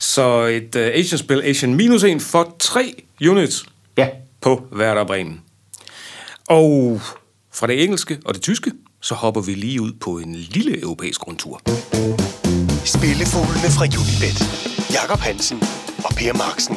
Så 0.00 0.44
et 0.44 0.74
uh, 0.74 0.82
Asian-spil, 0.82 1.42
Asian 1.44 1.74
minus 1.74 2.02
1 2.04 2.22
for 2.22 2.56
3 2.58 3.02
units 3.28 3.64
Ja. 3.96 4.08
på 4.40 4.62
Werder 4.72 5.04
Bremen. 5.04 5.40
Og 6.48 7.00
fra 7.54 7.66
det 7.66 7.84
engelske 7.84 8.18
og 8.24 8.34
det 8.34 8.42
tyske, 8.42 8.72
så 9.02 9.14
hopper 9.14 9.40
vi 9.40 9.54
lige 9.54 9.80
ud 9.82 9.92
på 10.00 10.18
en 10.18 10.34
lille 10.34 10.82
europæisk 10.82 11.26
rundtur. 11.26 11.60
Spillefuglene 12.84 13.68
fra 13.76 13.84
Unibet. 13.84 14.38
Jakob 14.92 15.18
Hansen 15.20 15.62
og 16.04 16.10
Per 16.16 16.32
Marksen. 16.32 16.76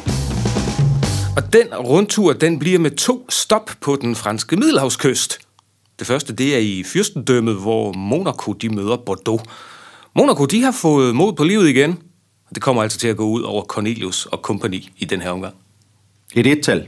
Og 1.36 1.52
den 1.52 1.74
rundtur, 1.74 2.32
den 2.32 2.58
bliver 2.58 2.78
med 2.78 2.90
to 2.90 3.26
stop 3.30 3.70
på 3.80 3.96
den 4.00 4.16
franske 4.16 4.56
middelhavskyst. 4.56 5.38
Det 5.98 6.06
første, 6.06 6.32
det 6.32 6.54
er 6.54 6.58
i 6.58 6.82
fyrstendømmet, 6.86 7.54
hvor 7.54 7.92
Monaco 7.92 8.52
de 8.52 8.68
møder 8.68 8.96
Bordeaux. 9.06 9.42
Monaco, 10.16 10.44
de 10.44 10.62
har 10.62 10.72
fået 10.72 11.14
mod 11.14 11.32
på 11.32 11.44
livet 11.44 11.68
igen. 11.68 11.98
Det 12.54 12.62
kommer 12.62 12.82
altså 12.82 12.98
til 12.98 13.08
at 13.08 13.16
gå 13.16 13.24
ud 13.28 13.42
over 13.42 13.62
Cornelius 13.62 14.26
og 14.26 14.42
kompagni 14.42 14.90
i 14.98 15.04
den 15.04 15.20
her 15.20 15.30
omgang. 15.30 15.54
Et 16.34 16.46
et-tal 16.46 16.86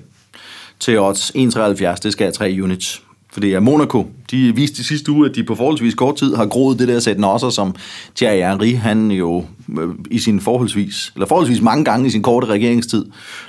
til 0.80 0.98
odds 0.98 1.30
1,73, 1.30 1.94
det 2.02 2.12
skal 2.12 2.24
have 2.24 2.32
3 2.32 2.58
units. 2.62 3.02
Fordi 3.32 3.48
ja, 3.48 3.60
Monaco, 3.60 4.06
de 4.30 4.54
viste 4.54 4.80
i 4.80 4.84
sidste 4.84 5.12
uge, 5.12 5.28
at 5.28 5.34
de 5.34 5.44
på 5.44 5.54
forholdsvis 5.54 5.94
kort 5.94 6.16
tid 6.16 6.34
har 6.34 6.46
groet 6.46 6.78
det 6.78 6.88
der 6.88 7.00
sæt 7.00 7.18
nosser, 7.18 7.50
som 7.50 7.74
Thierry 8.16 8.50
Henry, 8.50 8.76
han 8.76 9.10
jo 9.10 9.44
øh, 9.78 9.88
i 10.10 10.18
sin 10.18 10.40
forholdsvis, 10.40 11.12
eller 11.14 11.26
forholdsvis 11.26 11.60
mange 11.60 11.84
gange 11.84 12.06
i 12.06 12.10
sin 12.10 12.22
korte 12.22 12.46
regeringstid, 12.46 13.04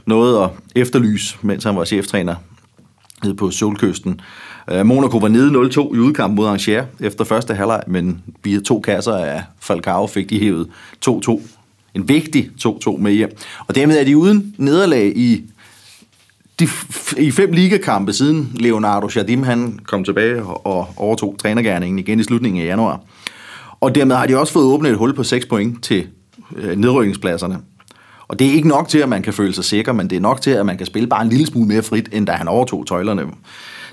nåede 0.06 0.44
at 0.44 0.50
efterlyse, 0.76 1.38
mens 1.42 1.64
han 1.64 1.76
var 1.76 1.86
cheftræner 1.86 2.36
nede 3.24 3.36
på 3.36 3.52
Solkysten. 3.52 4.22
Øh, 4.72 4.86
Monaco 4.86 5.18
var 5.18 5.28
nede 5.28 5.50
0-2 5.50 5.96
i 5.96 6.00
udkamp 6.00 6.36
mod 6.36 6.48
Angers 6.48 6.88
efter 7.00 7.24
første 7.24 7.54
halvleg, 7.54 7.84
men 7.88 8.24
via 8.44 8.60
to 8.60 8.80
kasser 8.80 9.14
af 9.14 9.44
Falcao 9.60 10.08
fik 10.08 10.30
de 10.30 10.40
hævet 10.40 10.68
2-2. 11.10 11.42
En 11.96 12.10
vigtig 12.10 12.50
2-2 12.68 12.98
med 12.98 13.12
hjem. 13.12 13.30
Og 13.68 13.76
dermed 13.76 14.00
er 14.00 14.04
de 14.04 14.18
uden 14.18 14.56
nederlag 14.58 15.14
i 15.16 15.44
de, 16.60 16.66
f- 16.66 17.20
i 17.22 17.32
fem 17.32 17.52
ligakampe 17.52 18.14
siden 18.14 18.52
Leonardo 18.56 19.10
Jardim 19.16 19.44
han 19.44 19.80
kom 19.88 20.04
tilbage 20.04 20.44
og 20.44 20.66
og 20.66 20.88
overtog 20.98 21.36
trænergærningen 21.42 22.00
igen 22.00 22.20
i 22.20 22.24
slutningen 22.24 22.62
af 22.62 22.66
januar. 22.66 23.02
Og 23.82 23.96
dermed 23.96 24.16
har 24.16 24.26
de 24.26 24.40
også 24.40 24.54
fået 24.54 24.66
åbnet 24.66 24.92
et 24.92 24.98
hul 24.98 25.14
på 25.14 25.24
6 25.24 25.46
point 25.46 25.84
til 25.84 26.08
øh, 26.56 26.78
nedrykningspladserne. 26.78 27.58
Og 28.28 28.40
det 28.40 28.48
er 28.48 28.52
ikke 28.52 28.68
nok 28.68 28.88
til, 28.88 28.98
at 28.98 29.10
man 29.10 29.22
kan 29.22 29.34
føle 29.34 29.54
sig 29.54 29.64
sikker, 29.66 29.94
men 29.94 30.10
det 30.10 30.16
er 30.16 30.20
nok 30.20 30.42
til, 30.42 30.52
at 30.52 30.66
man 30.66 30.78
kan 30.78 30.86
spille 30.86 31.08
bare 31.08 31.24
en 31.24 31.30
lille 31.30 31.46
smule 31.46 31.68
mere 31.68 31.84
frit, 31.84 32.10
end 32.12 32.28
da 32.28 32.32
han 32.32 32.48
overtog 32.48 32.88
tøjlerne. 32.88 33.22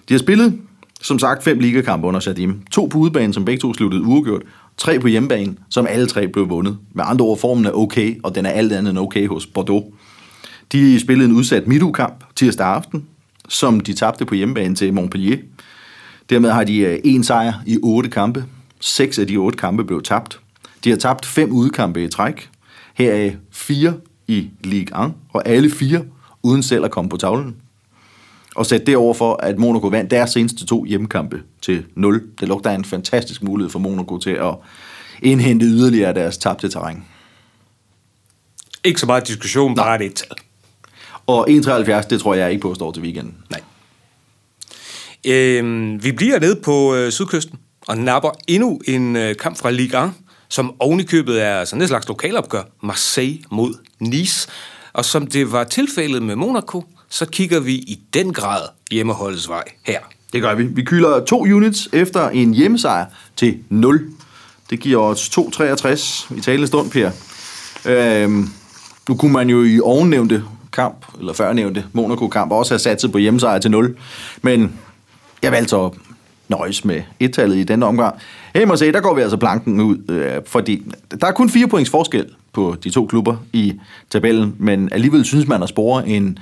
De 0.08 0.14
har 0.14 0.18
spillet, 0.18 0.58
som 1.02 1.18
sagt, 1.18 1.44
fem 1.44 1.58
ligakampe 1.58 2.06
under 2.06 2.20
Jardim. 2.26 2.60
To 2.70 2.86
på 2.86 2.98
udebane, 2.98 3.34
som 3.34 3.44
begge 3.44 3.60
to 3.60 3.74
sluttede 3.74 4.02
uafgjort. 4.02 4.42
Tre 4.82 5.00
på 5.00 5.08
hjemmebane, 5.08 5.56
som 5.70 5.86
alle 5.86 6.06
tre 6.06 6.28
blev 6.28 6.48
vundet. 6.48 6.78
Med 6.94 7.04
andre 7.06 7.24
ord, 7.24 7.38
formen 7.38 7.66
er 7.66 7.70
okay, 7.72 8.20
og 8.22 8.34
den 8.34 8.46
er 8.46 8.50
alt 8.50 8.72
andet 8.72 8.90
end 8.90 8.98
okay 8.98 9.28
hos 9.28 9.46
Bordeaux. 9.46 9.84
De 10.72 11.00
spillede 11.00 11.28
en 11.28 11.36
udsat 11.36 11.66
midtugekamp 11.66 12.24
tirsdag 12.36 12.66
aften, 12.66 13.06
som 13.48 13.80
de 13.80 13.92
tabte 13.92 14.24
på 14.24 14.34
hjemmebane 14.34 14.74
til 14.74 14.94
Montpellier. 14.94 15.36
Dermed 16.30 16.50
har 16.50 16.64
de 16.64 16.78
øh, 16.78 17.00
en 17.04 17.24
sejr 17.24 17.52
i 17.66 17.78
otte 17.82 18.10
kampe. 18.10 18.44
Seks 18.80 19.18
af 19.18 19.26
de 19.26 19.36
otte 19.36 19.58
kampe 19.58 19.84
blev 19.84 20.02
tabt. 20.02 20.40
De 20.84 20.90
har 20.90 20.96
tabt 20.96 21.26
fem 21.26 21.52
udkampe 21.52 22.04
i 22.04 22.08
træk. 22.08 22.50
Heraf 22.94 23.36
fire 23.50 23.94
i 24.28 24.50
Ligue 24.64 25.06
1, 25.06 25.12
og 25.32 25.48
alle 25.48 25.70
fire 25.70 26.04
uden 26.42 26.62
selv 26.62 26.84
at 26.84 26.90
komme 26.90 27.08
på 27.10 27.16
tavlen. 27.16 27.56
Og 28.56 28.66
sæt 28.66 28.86
det 28.86 28.96
over 28.96 29.14
for, 29.14 29.36
at 29.42 29.58
Monaco 29.58 29.86
vandt 29.86 30.10
deres 30.10 30.30
seneste 30.30 30.66
to 30.66 30.84
hjemmekampe 30.84 31.42
til 31.62 31.84
0. 31.94 32.22
Det 32.40 32.48
lugter 32.48 32.70
en 32.70 32.84
fantastisk 32.84 33.42
mulighed 33.42 33.70
for 33.70 33.78
Monaco 33.78 34.18
til 34.18 34.30
at 34.30 34.54
indhente 35.22 35.66
yderligere 35.66 36.14
deres 36.14 36.38
tabte 36.38 36.68
terræn. 36.68 37.04
Ikke 38.84 39.00
så 39.00 39.06
meget 39.06 39.28
diskussion, 39.28 39.74
bare 39.74 40.04
et 40.04 40.14
tal. 40.14 40.36
Og 41.26 41.50
1,73, 41.50 42.08
det 42.08 42.20
tror 42.20 42.34
jeg 42.34 42.50
ikke 42.50 42.62
på 42.62 42.74
står 42.74 42.92
til 42.92 43.02
weekenden. 43.02 43.34
Nej. 43.50 43.60
Øhm, 45.26 46.04
vi 46.04 46.12
bliver 46.12 46.40
nede 46.40 46.56
på 46.56 46.94
øh, 46.94 47.12
sydkysten 47.12 47.58
og 47.88 47.98
napper 47.98 48.30
endnu 48.48 48.80
en 48.88 49.16
øh, 49.16 49.36
kamp 49.36 49.56
fra 49.56 49.70
Ligue 49.70 50.04
1, 50.04 50.12
som 50.48 50.74
ovenikøbet 50.78 51.42
er 51.42 51.64
sådan 51.64 51.82
et 51.82 51.88
slags 51.88 52.08
lokalopgør. 52.08 52.62
Marseille 52.82 53.38
mod 53.50 53.74
Nice. 54.00 54.48
Og 54.92 55.04
som 55.04 55.26
det 55.26 55.52
var 55.52 55.64
tilfældet 55.64 56.22
med 56.22 56.36
Monaco, 56.36 56.84
så 57.12 57.26
kigger 57.26 57.60
vi 57.60 57.74
i 57.74 58.00
den 58.14 58.32
grad 58.32 58.60
hjemmeholdets 58.90 59.48
vej 59.48 59.64
her. 59.82 59.98
Det 60.32 60.42
gør 60.42 60.54
vi. 60.54 60.64
Vi 60.64 60.82
kylder 60.82 61.24
to 61.24 61.40
units 61.40 61.88
efter 61.92 62.28
en 62.28 62.54
hjemmesejr 62.54 63.06
til 63.36 63.58
0. 63.68 64.10
Det 64.70 64.80
giver 64.80 65.02
os 65.02 65.28
2,63 65.28 66.34
i 66.36 66.40
talende 66.40 66.66
stund, 66.66 66.90
Per. 66.90 67.10
Øhm, 67.86 68.48
nu 69.08 69.16
kunne 69.16 69.32
man 69.32 69.50
jo 69.50 69.62
i 69.62 69.80
ovennævnte 69.80 70.44
kamp, 70.72 71.06
eller 71.18 71.32
førnævnte 71.32 71.84
Monaco-kamp, 71.92 72.52
også 72.52 72.74
have 72.74 72.78
satset 72.78 73.12
på 73.12 73.18
hjemmesejr 73.18 73.58
til 73.58 73.70
0. 73.70 73.96
Men 74.42 74.80
jeg 75.42 75.52
valgte 75.52 75.70
så 75.70 75.84
at 75.84 75.92
nøjes 76.48 76.84
med 76.84 77.02
et-tallet 77.20 77.56
i 77.56 77.64
denne 77.64 77.86
omgang. 77.86 78.14
Hey, 78.54 78.64
må 78.64 78.76
se, 78.76 78.92
der 78.92 79.00
går 79.00 79.14
vi 79.14 79.20
altså 79.20 79.36
planken 79.36 79.80
ud, 79.80 80.10
øh, 80.10 80.32
fordi 80.46 80.82
der 81.20 81.26
er 81.26 81.32
kun 81.32 81.50
fire 81.50 81.68
points 81.68 81.90
forskel 81.90 82.26
på 82.52 82.76
de 82.84 82.90
to 82.90 83.06
klubber 83.06 83.36
i 83.52 83.80
tabellen, 84.10 84.56
men 84.58 84.88
alligevel 84.92 85.24
synes 85.24 85.48
man 85.48 85.62
at 85.62 85.68
spore 85.68 86.08
en 86.08 86.38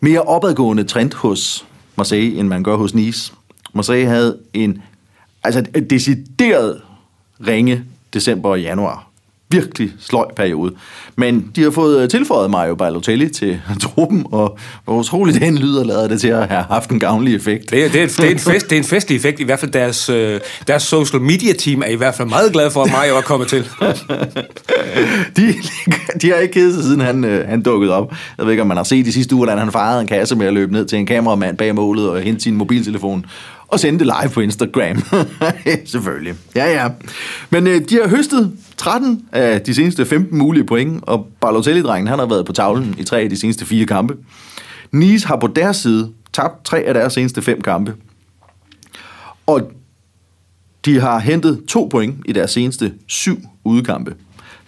mere 0.00 0.22
opadgående 0.22 0.84
trend 0.84 1.14
hos 1.14 1.66
Marseille, 1.96 2.38
end 2.38 2.48
man 2.48 2.64
gør 2.64 2.76
hos 2.76 2.94
Nice. 2.94 3.32
Marseille 3.74 4.08
havde 4.08 4.38
en 4.54 4.82
altså 5.44 5.64
et 5.74 5.90
decideret 5.90 6.82
ringe 7.46 7.84
december 8.14 8.48
og 8.48 8.60
januar. 8.60 9.11
Virkelig 9.52 9.92
sløj 10.00 10.26
periode. 10.36 10.72
Men 11.16 11.50
de 11.56 11.62
har 11.62 11.70
fået 11.70 12.10
tilføjet 12.10 12.50
Mario 12.50 12.74
Balotelli 12.74 13.28
til 13.28 13.60
truppen, 13.82 14.26
og 14.32 14.58
hvor 14.84 14.94
utroligt 14.94 15.40
den 15.40 15.58
lyder, 15.58 15.84
lader 15.84 16.08
det 16.08 16.20
til 16.20 16.28
at 16.28 16.48
have 16.48 16.64
haft 16.70 16.90
en 16.90 17.00
gavnlig 17.00 17.34
effekt. 17.34 17.70
Det 17.70 17.84
er, 17.84 17.88
det, 17.88 18.02
er, 18.02 18.06
det, 18.06 18.20
er 18.20 18.30
en 18.30 18.38
fest, 18.38 18.70
det 18.70 18.76
er 18.76 18.80
en 18.80 18.84
festlig 18.84 19.16
effekt. 19.16 19.40
I 19.40 19.44
hvert 19.44 19.60
fald 19.60 19.70
deres, 19.70 20.08
øh, 20.08 20.40
deres 20.66 20.82
social 20.82 21.22
media 21.22 21.52
team 21.52 21.82
er 21.82 21.86
i 21.86 21.94
hvert 21.94 22.14
fald 22.14 22.28
meget 22.28 22.52
glad 22.52 22.70
for, 22.70 22.82
at 22.82 22.92
Mario 22.92 23.16
er 23.16 23.20
kommet 23.20 23.48
til. 23.48 23.60
de, 25.36 25.54
de 26.22 26.30
har 26.30 26.36
ikke 26.36 26.54
kedet 26.54 26.74
sig, 26.74 26.84
siden 26.84 27.00
han, 27.00 27.24
øh, 27.24 27.48
han 27.48 27.62
dukkede 27.62 27.94
op. 27.94 28.14
Jeg 28.38 28.46
ved 28.46 28.52
ikke, 28.52 28.62
om 28.62 28.68
man 28.68 28.76
har 28.76 28.84
set 28.84 29.06
de 29.06 29.12
sidste 29.12 29.34
uger, 29.34 29.44
hvordan 29.44 29.58
han 29.58 29.72
fejrede 29.72 30.00
en 30.00 30.06
kasse 30.06 30.36
med 30.36 30.46
at 30.46 30.52
løbe 30.52 30.72
ned 30.72 30.84
til 30.84 30.98
en 30.98 31.06
kameramand 31.06 31.56
bag 31.56 31.74
målet 31.74 32.10
og 32.10 32.20
hente 32.20 32.42
sin 32.42 32.56
mobiltelefon 32.56 33.26
og 33.72 33.80
sende 33.80 33.98
det 33.98 34.06
live 34.06 34.30
på 34.30 34.40
Instagram. 34.40 35.02
Selvfølgelig. 35.84 36.34
Ja, 36.56 36.82
ja. 36.82 36.88
Men 37.50 37.66
øh, 37.66 37.80
de 37.88 37.94
har 37.94 38.08
høstet 38.08 38.52
13 38.76 39.24
af 39.32 39.60
de 39.60 39.74
seneste 39.74 40.06
15 40.06 40.38
mulige 40.38 40.64
point, 40.64 41.04
og 41.06 41.26
Balotelli-drengen 41.40 42.06
han 42.06 42.18
har 42.18 42.26
været 42.26 42.46
på 42.46 42.52
tavlen 42.52 42.94
i 42.98 43.04
tre 43.04 43.20
af 43.20 43.30
de 43.30 43.36
seneste 43.36 43.66
fire 43.66 43.86
kampe. 43.86 44.16
Nice 44.92 45.26
har 45.26 45.36
på 45.36 45.46
deres 45.46 45.76
side 45.76 46.10
tabt 46.32 46.64
tre 46.64 46.78
af 46.78 46.94
deres 46.94 47.12
seneste 47.12 47.42
fem 47.42 47.60
kampe. 47.60 47.94
Og 49.46 49.72
de 50.84 51.00
har 51.00 51.18
hentet 51.18 51.64
to 51.68 51.88
point 51.90 52.16
i 52.24 52.32
deres 52.32 52.50
seneste 52.50 52.92
syv 53.06 53.36
udekampe. 53.64 54.14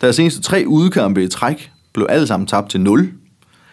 Deres 0.01 0.17
seneste 0.17 0.43
tre 0.43 0.65
udekampe 0.67 1.25
i 1.25 1.29
træk 1.29 1.71
blev 1.93 2.07
alle 2.11 2.27
sammen 2.27 2.47
tabt 2.47 2.71
til 2.71 2.81
0. 2.81 3.13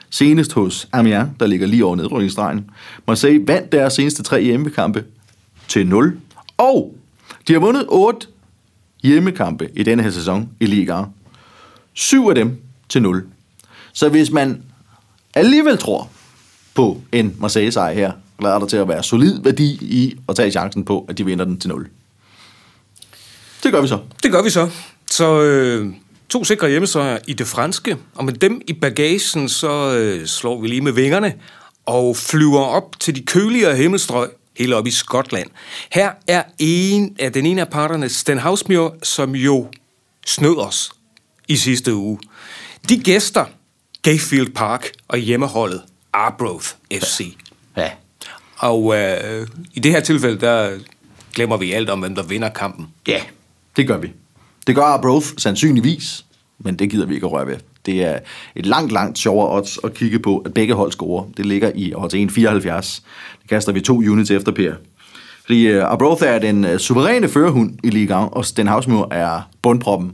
Senest 0.10 0.54
hos 0.54 0.88
Amiens, 0.92 1.30
der 1.40 1.48
ligger 1.48 1.68
lige 1.68 1.86
over 1.86 1.96
nedrykningsstregen. 1.96 2.70
Marseille 3.08 3.48
vandt 3.48 3.72
deres 3.72 3.94
seneste 3.94 4.24
tre 4.24 4.44
hjemmekampe 4.44 5.04
til 5.72 5.88
0. 5.88 6.20
Og 6.58 6.96
de 7.48 7.54
har 7.54 7.60
vundet 7.60 7.86
8 7.88 8.28
hjemmekampe 9.04 9.70
i 9.76 9.84
denne 9.84 10.04
her 10.04 10.10
sæson 10.10 10.50
i 10.60 10.66
ligaen. 10.66 11.06
7 11.94 12.28
af 12.30 12.36
dem 12.36 12.62
til 12.90 13.02
0. 13.02 13.28
Så 13.94 14.10
hvis 14.10 14.32
man 14.32 14.64
alligevel 15.34 15.78
tror 15.78 16.10
på 16.74 17.02
en 17.12 17.36
Marseille-sejr 17.40 17.94
her, 17.94 18.12
lader 18.42 18.60
der 18.60 18.66
til 18.66 18.78
at 18.78 18.88
være 18.88 19.04
solid 19.04 19.42
værdi 19.42 19.78
i 19.82 20.18
at 20.30 20.36
tage 20.36 20.52
chancen 20.52 20.86
på, 20.86 21.06
at 21.10 21.18
de 21.18 21.26
vinder 21.26 21.46
den 21.46 21.60
til 21.60 21.70
0. 21.70 21.88
Det 23.64 23.72
gør 23.72 23.82
vi 23.82 23.88
så. 23.88 24.00
Det 24.24 24.32
gør 24.32 24.44
vi 24.44 24.50
så. 24.50 24.70
Så 25.12 25.42
øh, 25.42 25.94
to 26.30 26.44
sikre 26.44 26.70
hjemmesejre 26.70 27.20
i 27.28 27.34
det 27.34 27.48
franske, 27.48 27.98
og 28.16 28.26
med 28.26 28.34
dem 28.34 28.62
i 28.68 28.74
bagagen, 28.74 29.50
så 29.50 29.98
øh, 29.98 30.26
slår 30.26 30.62
vi 30.62 30.68
lige 30.68 30.82
med 30.82 30.92
vingerne 30.92 31.34
og 31.86 32.18
flyver 32.18 32.62
op 32.62 33.00
til 33.00 33.16
de 33.16 33.22
køligere 33.22 33.76
himmelstrøg, 33.76 34.30
helt 34.58 34.74
op 34.74 34.88
i 34.88 34.92
Skotland. 34.92 35.50
Her 35.92 36.12
er 36.28 36.44
en 36.60 37.16
af 37.20 37.34
den 37.34 37.46
ene 37.46 37.62
af 37.62 37.70
parterne, 37.70 38.10
Sten 38.10 38.38
Hausmjør, 38.38 38.90
som 39.04 39.36
jo 39.36 39.68
snød 40.26 40.58
os 40.58 40.92
i 41.48 41.56
sidste 41.56 41.96
uge. 41.96 42.20
De 42.90 43.00
gæster 43.00 43.46
Gayfield 44.02 44.54
Park 44.54 44.92
og 45.08 45.18
hjemmeholdet 45.18 45.82
Arbroath 46.14 46.68
FC. 46.94 47.38
Ja. 47.78 47.92
Og 48.58 48.98
øh, 48.98 49.48
i 49.74 49.80
det 49.80 49.92
her 49.92 50.00
tilfælde, 50.00 50.40
der 50.40 50.80
glemmer 51.34 51.58
vi 51.58 51.72
alt 51.72 51.90
om, 51.90 52.00
hvem 52.00 52.16
der 52.16 52.24
vinder 52.24 52.50
kampen. 52.50 52.88
Ja, 53.08 53.22
det 53.76 53.88
gør 53.88 53.98
vi. 53.98 54.12
Det 54.68 54.76
gør 54.76 54.84
Arbroath 54.84 55.28
sandsynligvis, 55.38 56.26
men 56.60 56.80
det 56.80 56.90
gider 56.90 57.06
vi 57.06 57.14
ikke 57.16 57.26
at 57.26 57.32
røre 57.32 57.48
ved. 57.48 57.58
Det 57.86 58.04
er 58.04 58.20
et 58.56 58.66
langt, 58.66 58.92
langt 58.92 59.18
sjovere 59.18 59.58
odds 59.58 59.80
at 59.84 59.94
kigge 59.94 60.20
på, 60.20 60.38
at 60.38 60.54
begge 60.54 60.74
hold 60.74 60.92
scorer. 60.92 61.26
Det 61.38 61.46
ligger 61.46 61.72
i 61.76 61.94
odds 61.96 62.14
1,74. 62.14 63.02
Det 63.42 63.50
kaster 63.50 63.72
vi 63.72 63.82
to 63.82 63.98
units 63.98 64.32
efter 64.32 64.52
Per. 64.52 64.74
Fordi 65.46 65.68
øh, 65.68 65.84
uh, 65.84 65.94
Abrotha 65.94 66.26
er 66.26 66.40
den 66.40 66.66
uh, 66.66 66.78
suveræne 66.78 67.30
førerhund 67.30 67.78
i 67.84 67.90
ligaen, 67.90 68.30
og 68.32 68.46
Sten 68.46 68.68
er 68.68 69.50
bundproppen. 69.62 70.12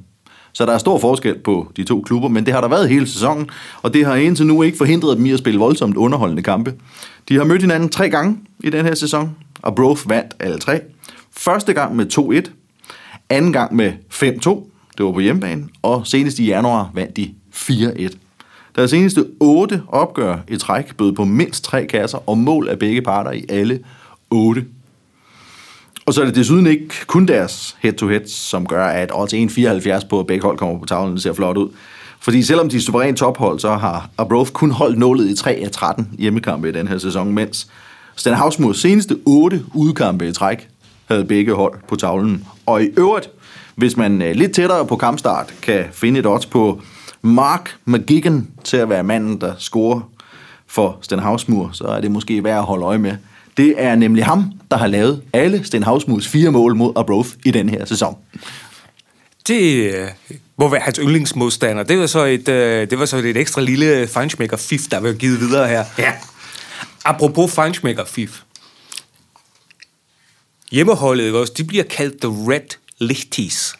Så 0.54 0.66
der 0.66 0.74
er 0.74 0.78
stor 0.78 1.00
forskel 1.00 1.40
på 1.40 1.72
de 1.78 1.84
to 1.84 2.02
klubber, 2.02 2.30
men 2.30 2.46
det 2.46 2.54
har 2.54 2.62
der 2.62 2.68
været 2.68 2.90
hele 2.90 3.08
sæsonen, 3.08 3.50
og 3.82 3.94
det 3.94 4.06
har 4.06 4.16
indtil 4.16 4.46
nu 4.48 4.64
ikke 4.64 4.78
forhindret 4.78 5.18
dem 5.18 5.26
i 5.26 5.32
at 5.32 5.40
spille 5.40 5.60
voldsomt 5.60 5.98
underholdende 5.98 6.44
kampe. 6.44 6.74
De 7.30 7.36
har 7.36 7.44
mødt 7.44 7.62
hinanden 7.62 7.90
tre 7.90 8.10
gange 8.10 8.38
i 8.64 8.70
den 8.70 8.86
her 8.86 8.96
sæson, 8.96 9.36
og 9.62 9.76
Broth 9.76 10.10
vandt 10.10 10.36
alle 10.40 10.58
tre. 10.58 10.80
Første 11.38 11.74
gang 11.74 11.96
med 11.96 12.06
2-1, 12.48 12.52
anden 13.30 13.54
gang 13.54 13.76
med 13.76 13.92
5-2, 14.14 14.24
det 14.98 15.06
var 15.06 15.12
på 15.12 15.20
hjemmebane, 15.20 15.64
og 15.82 16.08
senest 16.08 16.40
i 16.40 16.46
januar 16.46 16.92
vandt 16.94 17.18
de 17.18 17.34
4-1. 17.58 18.18
Deres 18.76 18.94
eneste 18.94 19.26
otte 19.40 19.82
opgør 19.88 20.38
i 20.48 20.58
træk 20.58 20.96
bød 20.96 21.14
på 21.14 21.26
mindst 21.26 21.64
tre 21.64 21.86
kasser 21.86 22.30
og 22.30 22.38
mål 22.38 22.70
af 22.70 22.80
begge 22.80 23.02
parter 23.02 23.32
i 23.32 23.46
alle 23.50 23.80
otte. 24.30 24.66
Og 26.06 26.14
så 26.14 26.22
er 26.22 26.26
det 26.26 26.36
desuden 26.36 26.68
ikke 26.68 27.06
kun 27.08 27.26
deres 27.26 27.78
head-to-head, 27.80 28.28
som 28.28 28.66
gør, 28.66 28.86
at 28.86 29.12
odds 29.14 29.34
1,74 30.04 30.08
på, 30.08 30.20
at 30.20 30.28
begge 30.28 30.44
hold 30.44 30.58
kommer 30.58 30.80
på 30.80 30.86
tavlen, 30.86 31.14
det 31.14 31.24
ser 31.24 31.34
flot 31.34 31.58
ud. 31.58 31.70
Fordi 32.20 32.44
selvom 32.44 32.70
de 32.70 32.78
er 32.78 32.82
suverænt 32.82 33.18
tophold, 33.18 33.60
så 33.60 33.76
har 33.76 34.10
Arbroath 34.18 34.52
kun 34.52 34.72
holdt 34.72 35.00
nålet 35.00 35.30
i 35.30 35.36
3 35.36 35.52
af 35.52 35.72
13 35.72 36.10
hjemmekampe 36.20 36.70
i 36.70 36.72
den 36.72 36.88
her 36.88 36.98
sæson, 36.98 37.34
mens 37.34 37.68
Stan 38.16 38.34
Havsmurs 38.34 38.80
seneste 38.80 39.18
8 39.26 39.64
udkampe 39.74 40.28
i 40.28 40.32
træk 40.32 40.68
havde 41.06 41.26
begge 41.26 41.54
hold 41.54 41.74
på 41.88 41.96
tavlen. 41.96 42.46
Og 42.66 42.84
i 42.84 42.88
øvrigt, 42.98 43.30
hvis 43.76 43.98
man 43.98 44.22
øh, 44.22 44.36
lidt 44.36 44.52
tættere 44.52 44.86
på 44.86 44.96
kampstart 44.96 45.54
kan 45.62 45.86
finde 45.92 46.20
et 46.20 46.26
odds 46.26 46.46
på 46.46 46.82
Mark 47.22 47.76
McGigan 47.86 48.48
til 48.64 48.78
at 48.78 48.90
være 48.90 49.04
manden, 49.04 49.42
der 49.42 49.54
scorer 49.58 50.02
for 50.68 51.00
Sten 51.02 51.20
Havsmur, 51.20 51.70
så 51.74 51.84
er 51.84 52.02
det 52.02 52.12
måske 52.12 52.44
værd 52.44 52.58
at 52.58 52.64
holde 52.64 52.86
øje 52.86 52.98
med. 52.98 53.18
Det 53.58 53.74
er 53.78 53.96
nemlig 53.96 54.26
ham, 54.26 54.52
der 54.72 54.78
har 54.78 54.88
lavet 54.88 55.24
alle 55.34 55.64
Sten 55.64 55.84
Havsmurs 55.84 56.28
fire 56.28 56.52
mål 56.52 56.76
mod 56.76 56.94
Arbroath 56.96 57.30
i 57.46 57.52
den 57.52 57.70
her 57.70 57.86
sæson. 57.86 58.18
Det 59.48 59.94
øh, 59.94 60.08
må 60.58 60.70
være 60.70 60.82
hans 60.82 61.00
yndlingsmodstander. 61.04 61.84
Det 61.84 62.00
var 62.00 62.06
så 62.06 62.26
et, 62.26 62.50
øh, 62.50 62.90
det 62.90 63.00
var 63.00 63.06
så 63.06 63.18
et 63.18 63.38
ekstra 63.38 63.62
lille 63.62 64.08
feinschmecker-fif, 64.08 64.82
der 64.92 65.00
var 65.00 65.14
givet 65.14 65.40
videre 65.40 65.68
her. 65.68 65.86
Ja. 65.98 66.14
Apropos 67.06 67.52
feinschmecker-fif. 67.52 68.42
Hjemmeholdet, 70.72 71.36
også, 71.36 71.54
de 71.58 71.64
bliver 71.64 71.84
kaldt 71.84 72.22
The 72.22 72.30
Red 72.52 72.78
Lichties. 73.00 73.76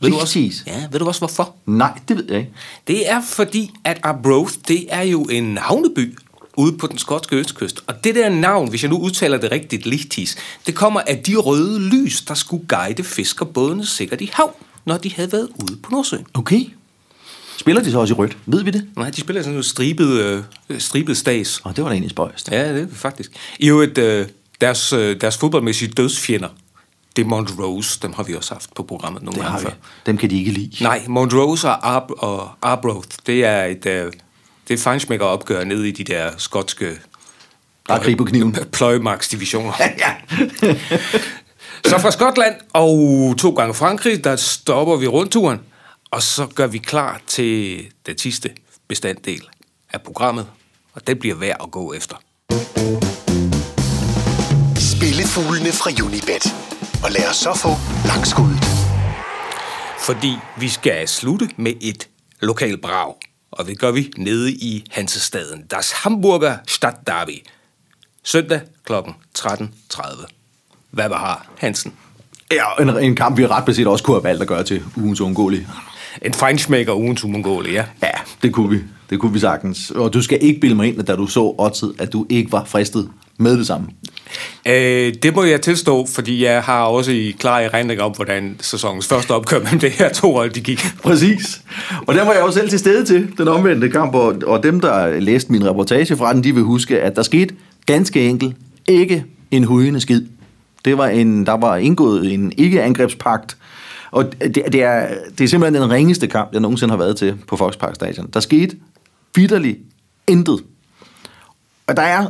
Ved 0.00 0.10
du 0.10 0.16
også, 0.16 0.38
ja, 0.66 0.86
ved 0.90 0.98
du 0.98 1.06
også 1.06 1.20
hvorfor? 1.20 1.54
Nej, 1.66 2.00
det 2.08 2.16
ved 2.16 2.24
jeg 2.28 2.38
ikke. 2.38 2.52
Det 2.86 3.10
er 3.10 3.22
fordi, 3.28 3.70
at 3.84 4.00
Arbroath, 4.02 4.54
det 4.68 4.86
er 4.88 5.02
jo 5.02 5.22
en 5.22 5.58
havneby 5.58 6.18
ude 6.56 6.78
på 6.78 6.86
den 6.86 6.98
skotske 6.98 7.36
østkyst. 7.36 7.80
Og 7.86 8.04
det 8.04 8.14
der 8.14 8.28
navn, 8.28 8.70
hvis 8.70 8.82
jeg 8.82 8.90
nu 8.90 8.98
udtaler 8.98 9.38
det 9.38 9.52
rigtigt, 9.52 9.86
Lichties, 9.86 10.36
det 10.66 10.74
kommer 10.74 11.00
af 11.06 11.18
de 11.18 11.36
røde 11.36 11.80
lys, 11.80 12.20
der 12.20 12.34
skulle 12.34 12.66
guide 12.68 13.04
fiskerbådene 13.04 13.86
sikkert 13.86 14.20
i 14.20 14.30
hav, 14.32 14.56
når 14.84 14.96
de 14.96 15.12
havde 15.12 15.32
været 15.32 15.48
ude 15.62 15.76
på 15.76 15.90
Nordsøen. 15.90 16.26
Okay. 16.34 16.64
Spiller 17.58 17.82
de 17.82 17.90
så 17.90 17.98
også 17.98 18.14
i 18.14 18.16
rødt? 18.16 18.36
Ved 18.46 18.64
vi 18.64 18.70
det? 18.70 18.86
Nej, 18.96 19.10
de 19.10 19.20
spiller 19.20 19.42
sådan 19.42 19.52
noget 19.52 19.66
stribet, 19.66 20.08
øh, 20.08 20.42
stribet 20.78 21.16
stas. 21.16 21.60
Og 21.64 21.76
det 21.76 21.84
var 21.84 21.90
da 21.90 21.94
egentlig 21.94 22.10
spøjst. 22.10 22.50
Ja, 22.50 22.74
det 22.74 22.82
er 22.82 22.86
faktisk. 22.92 23.30
I 23.58 23.68
øvrigt, 23.68 23.98
øh, 23.98 24.26
deres, 24.60 24.92
øh, 24.92 25.20
deres 25.20 25.36
fodboldmæssige 25.36 25.90
dødsfjender, 25.90 26.48
det 27.16 27.22
er 27.24 27.26
Montrose, 27.28 27.98
dem 28.02 28.12
har 28.12 28.22
vi 28.22 28.34
også 28.34 28.54
haft 28.54 28.74
på 28.74 28.82
programmet 28.82 29.22
nogle 29.22 29.34
Det 29.36 29.42
gange 29.42 29.52
har 29.52 29.58
vi. 29.58 29.64
før. 29.64 29.72
Dem 30.06 30.16
kan 30.18 30.30
de 30.30 30.38
ikke 30.38 30.50
lide. 30.50 30.84
Nej, 30.84 31.04
Montrose 31.08 31.68
og, 31.68 31.90
Ar- 31.94 32.14
og 32.18 32.50
Arbroath, 32.62 33.08
det 33.26 33.44
er 33.44 33.64
et, 33.64 33.86
øh, 33.86 34.12
det 34.68 34.74
er 34.74 34.78
feinschmecker 34.78 35.26
opgør 35.26 35.64
nede 35.64 35.88
i 35.88 35.92
de 35.92 36.04
der 36.04 36.30
skotske 36.38 36.98
krig 37.88 38.16
på 38.16 38.24
kniven. 38.24 38.56
pløjemarksdivisioner. 38.72 39.72
ja. 39.80 40.14
Så 41.86 41.98
fra 41.98 42.10
Skotland 42.10 42.54
og 42.72 43.34
to 43.38 43.50
gange 43.50 43.74
Frankrig, 43.74 44.24
der 44.24 44.36
stopper 44.36 44.96
vi 44.96 45.06
rundturen, 45.06 45.60
og 46.10 46.22
så 46.22 46.46
gør 46.54 46.66
vi 46.66 46.78
klar 46.78 47.20
til 47.26 47.86
den 48.06 48.18
sidste 48.18 48.50
bestanddel 48.88 49.40
af 49.92 50.02
programmet, 50.02 50.46
og 50.94 51.06
det 51.06 51.18
bliver 51.18 51.34
værd 51.34 51.56
at 51.64 51.70
gå 51.70 51.92
efter. 51.92 52.16
Spillefuglene 54.78 55.72
fra 55.72 55.90
Unibet. 56.04 56.54
Og 57.04 57.10
lad 57.10 57.30
os 57.30 57.36
så 57.36 57.54
få 57.54 57.68
langskuddet. 58.06 58.64
Fordi 59.98 60.32
vi 60.60 60.68
skal 60.68 61.08
slutte 61.08 61.48
med 61.56 61.72
et 61.80 62.08
lokal 62.40 62.76
brag, 62.76 63.14
og 63.50 63.66
det 63.66 63.78
gør 63.78 63.90
vi 63.90 64.12
nede 64.16 64.52
i 64.52 64.84
Hansestaden, 64.90 65.62
Das 65.70 65.92
Hamburger 65.92 66.56
Stadtderby. 66.66 67.46
Søndag 68.24 68.60
kl. 68.86 68.92
13.30. 69.38 70.26
Hvad 70.90 71.08
var 71.08 71.18
har 71.18 71.46
Hansen? 71.58 71.92
Ja, 72.52 72.82
en, 72.82 72.88
en 72.88 73.16
kamp, 73.16 73.38
vi 73.38 73.46
ret 73.46 73.64
beset 73.64 73.86
også 73.86 74.04
kunne 74.04 74.16
have 74.16 74.24
valgt 74.24 74.42
at 74.42 74.48
gøre 74.48 74.64
til 74.64 74.82
ugens 74.96 75.20
undgåelige. 75.20 75.68
En 76.22 76.34
feinschmecker 76.34 76.94
ugen 76.94 77.16
til 77.16 77.28
Mongolia, 77.28 77.72
ja. 77.72 78.06
Ja, 78.06 78.12
det 78.42 78.52
kunne 78.52 78.70
vi. 78.70 78.82
Det 79.10 79.20
kunne 79.20 79.32
vi 79.32 79.38
sagtens. 79.38 79.90
Og 79.90 80.12
du 80.12 80.22
skal 80.22 80.38
ikke 80.42 80.60
bilde 80.60 80.74
mig 80.74 80.88
ind, 80.88 80.98
at 80.98 81.06
da 81.06 81.16
du 81.16 81.26
så 81.26 81.54
oddset, 81.58 81.94
at 81.98 82.12
du 82.12 82.26
ikke 82.30 82.52
var 82.52 82.64
fristet 82.64 83.10
med 83.38 83.58
det 83.58 83.66
samme. 83.66 83.86
Øh, 84.66 85.14
det 85.22 85.34
må 85.34 85.44
jeg 85.44 85.60
tilstå, 85.60 86.06
fordi 86.06 86.44
jeg 86.44 86.62
har 86.62 86.82
også 86.82 87.10
i 87.10 87.36
klar 87.38 87.60
erindring 87.60 88.00
om, 88.00 88.12
hvordan 88.12 88.56
sæsonens 88.60 89.06
første 89.06 89.30
opgør 89.30 89.58
mellem 89.58 89.80
det 89.80 89.90
her 89.90 90.12
to 90.12 90.32
hold, 90.32 90.50
de 90.50 90.60
gik. 90.60 90.86
Præcis. 91.02 91.62
Og 92.06 92.14
den 92.14 92.26
var 92.26 92.32
jeg 92.32 92.42
jo 92.42 92.50
selv 92.50 92.68
til 92.68 92.78
stede 92.78 93.04
til, 93.04 93.38
den 93.38 93.48
omvendte 93.48 93.88
kamp, 93.88 94.14
og, 94.14 94.34
og 94.46 94.62
dem, 94.62 94.80
der 94.80 95.20
læste 95.20 95.52
min 95.52 95.68
reportage 95.68 96.16
fra 96.16 96.32
den, 96.32 96.44
de 96.44 96.54
vil 96.54 96.62
huske, 96.62 97.00
at 97.00 97.16
der 97.16 97.22
skete 97.22 97.54
ganske 97.86 98.28
enkelt 98.28 98.56
ikke 98.88 99.24
en 99.50 99.64
hujende 99.64 100.00
skid. 100.00 100.22
Det 100.84 100.98
var 100.98 101.06
en, 101.06 101.46
der 101.46 101.52
var 101.52 101.76
indgået 101.76 102.32
en 102.32 102.52
ikke-angrebspagt, 102.56 103.56
og 104.10 104.32
det, 104.40 104.62
det, 104.72 104.82
er, 104.82 105.08
det 105.38 105.44
er 105.44 105.48
simpelthen 105.48 105.82
den 105.82 105.90
ringeste 105.90 106.26
kamp, 106.26 106.52
jeg 106.52 106.60
nogensinde 106.60 106.92
har 106.92 106.98
været 106.98 107.16
til 107.16 107.34
på 107.48 107.56
Fox 107.56 107.78
Park 107.78 107.94
Stadion. 107.94 108.30
Der 108.34 108.40
skete 108.40 108.76
vidderligt 109.34 109.78
intet. 110.26 110.62
Og 111.86 111.96
der 111.96 112.02
er, 112.02 112.26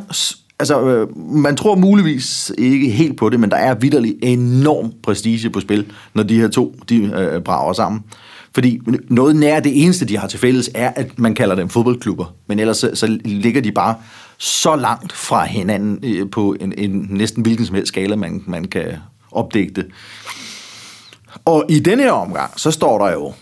altså, 0.59 0.87
øh, 0.89 1.19
man 1.19 1.57
tror 1.57 1.75
muligvis 1.75 2.53
ikke 2.59 2.91
helt 2.91 3.17
på 3.17 3.29
det, 3.29 3.41
men 3.41 3.51
der 3.51 3.57
er 3.57 3.75
vidderlig 3.75 4.17
enorm 4.23 4.93
prestige 5.03 5.51
på 5.51 5.61
spil, 5.61 5.93
når 6.15 6.23
de 6.23 6.41
her 6.41 6.49
to, 6.49 6.77
de 6.89 6.97
øh, 6.97 7.43
brager 7.43 7.73
sammen. 7.73 8.05
Fordi 8.55 8.81
noget 9.09 9.37
nær 9.37 9.61
det 9.61 9.85
eneste, 9.85 10.05
de 10.05 10.19
har 10.19 10.29
til 10.29 10.39
fælles, 10.39 10.71
er, 10.75 10.93
at 10.97 11.19
man 11.19 11.35
kalder 11.35 11.55
dem 11.55 11.69
fodboldklubber. 11.69 12.35
Men 12.47 12.59
ellers 12.59 12.77
så, 12.77 12.91
så 12.95 13.19
ligger 13.25 13.61
de 13.61 13.73
bare 13.73 13.95
så 14.39 14.77
langt 14.77 15.13
fra 15.13 15.45
hinanden 15.45 15.99
øh, 16.03 16.31
på 16.31 16.57
en, 16.61 16.73
en 16.79 17.07
næsten 17.11 17.43
hvilken 17.43 17.67
som 17.67 17.75
helst 17.75 17.89
skala, 17.89 18.17
man, 18.17 18.43
man 18.47 18.65
kan 18.65 18.85
opdægte. 19.33 19.85
Og 21.45 21.65
i 21.69 21.79
denne 21.79 22.03
her 22.03 22.13
omgang, 22.13 22.51
så 22.57 22.71
står 22.71 23.07
der 23.07 23.13
jo 23.13 23.33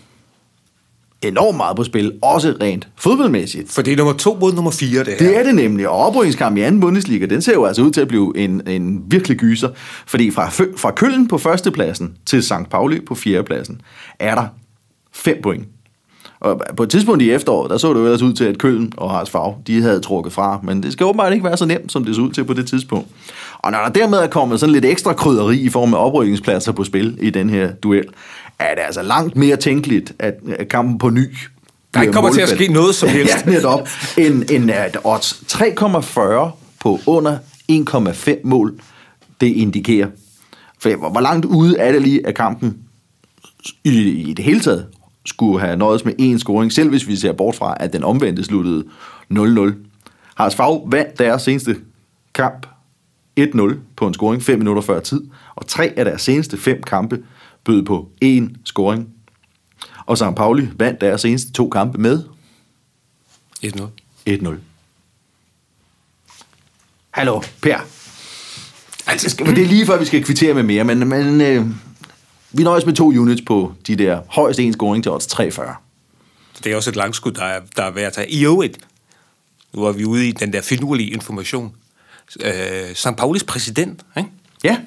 enormt 1.21 1.57
meget 1.57 1.75
på 1.75 1.83
spil, 1.83 2.11
også 2.21 2.53
rent 2.61 2.87
fodboldmæssigt. 2.95 3.71
For 3.71 3.81
det 3.81 3.93
er 3.93 3.97
nummer 3.97 4.13
to 4.13 4.37
mod 4.41 4.53
nummer 4.53 4.71
fire, 4.71 4.99
det 4.99 5.07
her. 5.07 5.17
Det 5.17 5.37
er 5.37 5.43
det 5.43 5.55
nemlig, 5.55 5.89
og 5.89 5.97
oprykningskampen 5.97 6.57
i 6.57 6.61
anden 6.61 6.81
Bundesliga, 6.81 7.25
den 7.25 7.41
ser 7.41 7.53
jo 7.53 7.65
altså 7.65 7.81
ud 7.81 7.91
til 7.91 8.01
at 8.01 8.07
blive 8.07 8.37
en, 8.37 8.61
en 8.67 9.03
virkelig 9.07 9.37
gyser, 9.37 9.69
fordi 10.05 10.31
fra, 10.31 10.49
fra 10.77 10.91
Køln 10.91 11.27
på 11.27 11.37
førstepladsen 11.37 12.13
til 12.25 12.43
St. 12.43 12.69
Pauli 12.71 12.99
på 12.99 13.15
fjerdepladsen, 13.15 13.81
er 14.19 14.35
der 14.35 14.47
fem 15.13 15.39
point. 15.43 15.67
Og 16.39 16.61
på 16.77 16.83
et 16.83 16.89
tidspunkt 16.89 17.21
i 17.21 17.31
efteråret, 17.31 17.69
der 17.69 17.77
så 17.77 17.93
det 17.93 17.99
jo 17.99 18.05
ellers 18.05 18.21
ud 18.21 18.33
til, 18.33 18.43
at 18.43 18.57
Køln 18.57 18.91
og 18.97 19.11
Haras 19.11 19.29
Favre, 19.29 19.55
de 19.67 19.81
havde 19.81 19.99
trukket 19.99 20.33
fra, 20.33 20.59
men 20.63 20.83
det 20.83 20.93
skal 20.93 21.05
åbenbart 21.05 21.33
ikke 21.33 21.45
være 21.45 21.57
så 21.57 21.65
nemt, 21.65 21.91
som 21.91 22.05
det 22.05 22.15
så 22.15 22.21
ud 22.21 22.31
til 22.31 22.43
på 22.43 22.53
det 22.53 22.67
tidspunkt. 22.67 23.07
Og 23.59 23.71
når 23.71 23.79
der 23.79 23.89
dermed 23.89 24.17
er 24.17 24.27
kommet 24.27 24.59
sådan 24.59 24.73
lidt 24.73 24.85
ekstra 24.85 25.13
krydderi 25.13 25.59
i 25.59 25.69
form 25.69 25.93
af 25.93 26.05
oprykningspladser 26.05 26.71
på 26.71 26.83
spil 26.83 27.17
i 27.21 27.29
den 27.29 27.49
her 27.49 27.71
duel, 27.71 28.05
er 28.59 28.75
det 28.75 28.81
altså 28.81 29.01
langt 29.01 29.35
mere 29.35 29.55
tænkeligt, 29.55 30.13
at 30.19 30.33
at 30.59 30.67
kampen 30.67 30.97
på 30.97 31.09
ny 31.09 31.29
Der 31.93 32.01
ikke 32.01 32.13
kommer 32.13 32.31
til 32.31 32.41
at 32.41 32.49
ske 32.49 32.67
noget 32.67 32.95
som 32.95 33.09
helst. 33.17 33.45
ja, 33.45 33.51
netop. 33.51 33.89
En, 34.17 34.43
en 34.51 34.69
at 34.69 34.97
odds 35.03 35.33
3,40 35.53 36.51
på 36.79 36.99
under 37.07 37.37
1,5 37.71 38.39
mål, 38.43 38.79
det 39.41 39.47
indikerer. 39.47 40.07
For 40.79 41.09
hvor 41.11 41.21
langt 41.21 41.45
ude 41.45 41.77
er 41.77 41.91
det 41.91 42.01
lige 42.01 42.27
af 42.27 42.33
kampen 42.33 42.77
i, 43.83 43.99
i 44.09 44.33
det 44.33 44.45
hele 44.45 44.59
taget 44.59 44.85
skulle 45.25 45.59
have 45.59 45.77
nøjes 45.77 46.05
med 46.05 46.13
én 46.19 46.37
scoring, 46.37 46.71
selv 46.71 46.89
hvis 46.89 47.07
vi 47.07 47.15
ser 47.15 47.31
bort 47.33 47.55
fra, 47.55 47.77
at 47.79 47.93
den 47.93 48.03
omvendte 48.03 48.43
sluttede 48.43 48.83
0-0. 49.33 49.73
Haras 50.35 50.55
Fav 50.55 50.91
vandt 50.91 51.19
deres 51.19 51.41
seneste 51.41 51.75
kamp 52.33 52.67
1-0 53.39 53.73
på 53.95 54.07
en 54.07 54.13
scoring 54.13 54.43
5 54.43 54.57
minutter 54.59 54.81
før 54.81 54.99
tid, 54.99 55.21
og 55.55 55.67
tre 55.67 55.93
af 55.97 56.05
deres 56.05 56.21
seneste 56.21 56.57
fem 56.57 56.83
kampe 56.83 57.19
bød 57.65 57.83
på 57.83 58.09
én 58.25 58.55
scoring. 58.65 59.09
Og 60.05 60.17
St. 60.17 60.35
Pauli 60.37 60.69
vandt 60.75 61.01
deres 61.01 61.21
seneste 61.21 61.51
to 61.51 61.69
kampe 61.69 61.97
med 61.97 62.23
1-0. 63.65 63.81
1-0. 64.29 64.55
Hallo, 67.11 67.41
Per. 67.61 67.77
Altså, 69.07 69.29
skal, 69.29 69.45
det 69.45 69.63
er 69.63 69.67
lige 69.67 69.85
før, 69.85 69.99
vi 69.99 70.05
skal 70.05 70.23
kvittere 70.23 70.53
med 70.53 70.63
mere, 70.63 70.83
men, 70.83 71.07
men 71.07 71.41
øh, 71.41 71.65
vi 72.51 72.63
nøjes 72.63 72.85
med 72.85 72.93
to 72.93 73.07
units 73.07 73.41
på 73.41 73.73
de 73.87 73.95
der 73.95 74.21
højst 74.27 74.59
en 74.59 74.73
scoring 74.73 75.03
til 75.03 75.11
odds 75.11 75.27
340. 75.27 75.75
Det 76.63 76.71
er 76.71 76.75
også 76.75 76.89
et 76.89 76.95
langskud, 76.95 77.31
der 77.31 77.43
er, 77.43 77.61
der 77.75 77.83
er 77.83 77.91
værd 77.91 78.07
at 78.07 78.13
tage. 78.13 78.31
I 78.31 78.45
øvrigt, 78.45 78.77
nu 79.73 79.83
er 79.83 79.91
vi 79.91 80.05
ude 80.05 80.27
i 80.27 80.31
den 80.31 80.53
der 80.53 80.61
finurlige 80.61 81.09
information. 81.09 81.75
Øh, 82.41 82.93
St. 82.93 83.15
Paulis 83.17 83.43
præsident, 83.43 84.01
ikke? 84.17 84.29
Ja, 84.63 84.77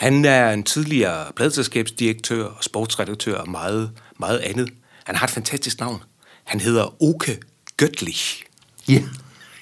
Han 0.00 0.24
er 0.24 0.50
en 0.52 0.62
tidligere 0.62 1.24
pladselskabsdirektør 1.36 2.44
og 2.44 2.64
sportsredaktør 2.64 3.34
og 3.38 3.50
meget, 3.50 3.90
meget 4.20 4.38
andet. 4.38 4.68
Han 5.04 5.16
har 5.16 5.26
et 5.26 5.30
fantastisk 5.32 5.80
navn. 5.80 6.02
Han 6.44 6.60
hedder 6.60 7.02
Oke 7.02 7.38
Göttlich. 7.82 8.44
ja, 8.88 9.02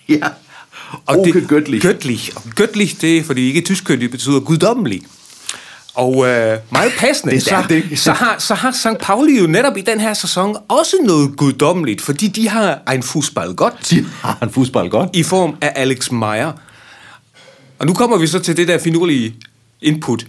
ja. 0.09 0.29
Og 1.07 1.17
Oke 1.19 1.33
det, 1.33 1.43
Göttlich. 1.53 1.87
Göttlich. 1.87 2.37
Og 2.37 2.43
Göttlich, 2.61 2.97
det 3.01 3.19
er, 3.19 3.23
fordi 3.25 3.41
ikke 3.47 3.61
tyskkyndigt 3.61 4.11
betyder 4.11 4.41
guddommelig. 4.41 5.03
Og 5.95 6.15
øh, 6.29 6.59
meget 6.71 6.93
passende, 6.99 7.35
Det 7.35 7.53
er 7.53 7.63
så, 7.69 7.75
ikke? 7.75 7.97
så, 7.97 8.13
har, 8.13 8.37
så 8.39 8.55
har 8.55 8.71
St. 8.73 9.01
Pauli 9.01 9.39
jo 9.41 9.47
netop 9.47 9.77
i 9.77 9.81
den 9.81 10.01
her 10.01 10.15
sæson 10.15 10.57
også 10.69 10.97
noget 11.05 11.37
guddommeligt, 11.37 12.01
fordi 12.03 12.29
de 12.29 12.49
har 12.49 12.93
en 12.95 13.03
fodbold 13.03 13.55
godt 13.55 13.91
De 13.91 14.07
har 14.21 14.39
en 14.43 14.51
fodbold 14.51 14.91
godt. 14.91 15.11
i 15.17 15.23
form 15.23 15.57
af 15.61 15.73
Alex 15.77 16.11
Meyer. 16.11 16.53
Og 17.79 17.87
nu 17.87 17.95
kommer 17.95 18.17
vi 18.19 18.27
så 18.27 18.39
til 18.39 18.57
det 18.57 18.69
der 18.69 18.79
finurlige 18.79 19.35
input. 19.83 20.27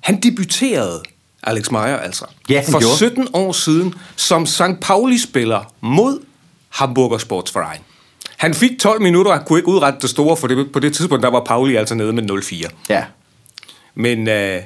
Han 0.00 0.20
debuterede, 0.20 1.02
Alex 1.42 1.70
Meyer 1.70 1.96
altså, 1.96 2.24
Ja, 2.48 2.62
for 2.68 2.78
gjorde. 2.78 2.96
17 2.96 3.28
år 3.32 3.52
siden 3.52 3.94
som 4.16 4.46
St. 4.46 4.62
Pauli-spiller 4.80 5.72
mod 5.80 6.20
Hamburger 6.68 7.18
Sportsverein. 7.18 7.80
Han 8.36 8.54
fik 8.54 8.70
12 8.80 9.02
minutter 9.02 9.32
og 9.32 9.46
kunne 9.46 9.58
ikke 9.58 9.68
udrette 9.68 9.98
det 10.00 10.10
store, 10.10 10.36
for 10.36 10.46
det, 10.46 10.72
på 10.72 10.80
det 10.80 10.94
tidspunkt 10.94 11.22
der 11.22 11.30
var 11.30 11.44
Pauli 11.44 11.76
altså 11.76 11.94
nede 11.94 12.12
med 12.12 12.30
0-4. 12.30 12.68
Ja, 12.88 13.04
Men 13.94 14.28
øh, 14.28 14.62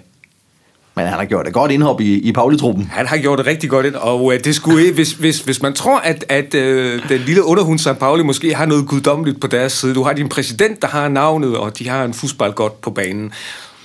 men 0.98 1.06
han 1.06 1.18
har 1.18 1.24
gjort 1.24 1.46
et 1.46 1.52
godt 1.52 1.70
indhop 1.72 2.00
i, 2.00 2.18
i 2.18 2.32
Pauli-truppen. 2.32 2.90
han 2.92 3.06
har 3.06 3.16
gjort 3.18 3.38
det 3.38 3.46
rigtig 3.46 3.70
godt, 3.70 3.86
ind, 3.86 3.94
og 3.94 4.34
øh, 4.34 4.44
det 4.44 4.54
skulle, 4.54 4.80
ikke- 4.82 4.94
hvis, 4.94 5.12
hvis, 5.12 5.38
hvis 5.40 5.62
man 5.62 5.74
tror, 5.74 5.98
at, 5.98 6.24
at 6.28 6.54
øh, 6.54 7.08
den 7.08 7.20
lille 7.20 7.44
underhund 7.44 7.78
St. 7.78 7.98
Pauli 8.00 8.22
måske 8.22 8.54
har 8.54 8.66
noget 8.66 8.86
guddommeligt 8.88 9.40
på 9.40 9.46
deres 9.46 9.72
side, 9.72 9.94
du 9.94 10.02
har 10.02 10.12
din 10.12 10.28
præsident, 10.28 10.82
der 10.82 10.88
har 10.88 11.08
navnet, 11.08 11.56
og 11.56 11.78
de 11.78 11.88
har 11.88 12.04
en 12.04 12.14
fodbold 12.14 12.52
godt 12.54 12.80
på 12.80 12.90
banen, 12.90 13.32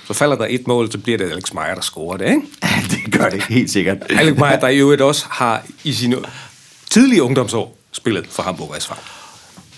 så 0.06 0.12
falder 0.14 0.36
der 0.36 0.46
et 0.50 0.66
mål, 0.66 0.92
så 0.92 0.98
bliver 0.98 1.18
det 1.18 1.30
Alex 1.30 1.52
Meyer, 1.52 1.74
der 1.74 1.80
scorer 1.82 2.16
det, 2.16 2.24
ikke? 2.28 2.40
det 2.90 3.12
gør 3.18 3.28
det 3.28 3.42
helt 3.42 3.70
sikkert. 3.70 3.96
Alex 4.10 4.36
Meyer, 4.38 4.60
der 4.60 4.68
i 4.68 4.78
øvrigt 4.78 5.02
også 5.02 5.24
har 5.30 5.62
i 5.84 5.92
sine 5.92 6.16
tidlige 6.90 7.22
ungdomsår 7.22 7.76
spillet 7.92 8.26
for 8.30 8.42
Hamburg 8.42 8.74
SV. 8.78 8.92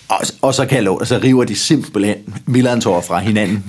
Og, 0.09 0.19
og 0.41 0.53
så 0.53 0.65
kan 0.65 0.75
jeg 0.75 0.83
love, 0.83 1.05
så 1.05 1.19
river 1.23 1.43
de 1.43 1.55
simpelthen 1.55 2.15
Milan-tår 2.45 3.01
fra 3.01 3.19
hinanden. 3.19 3.65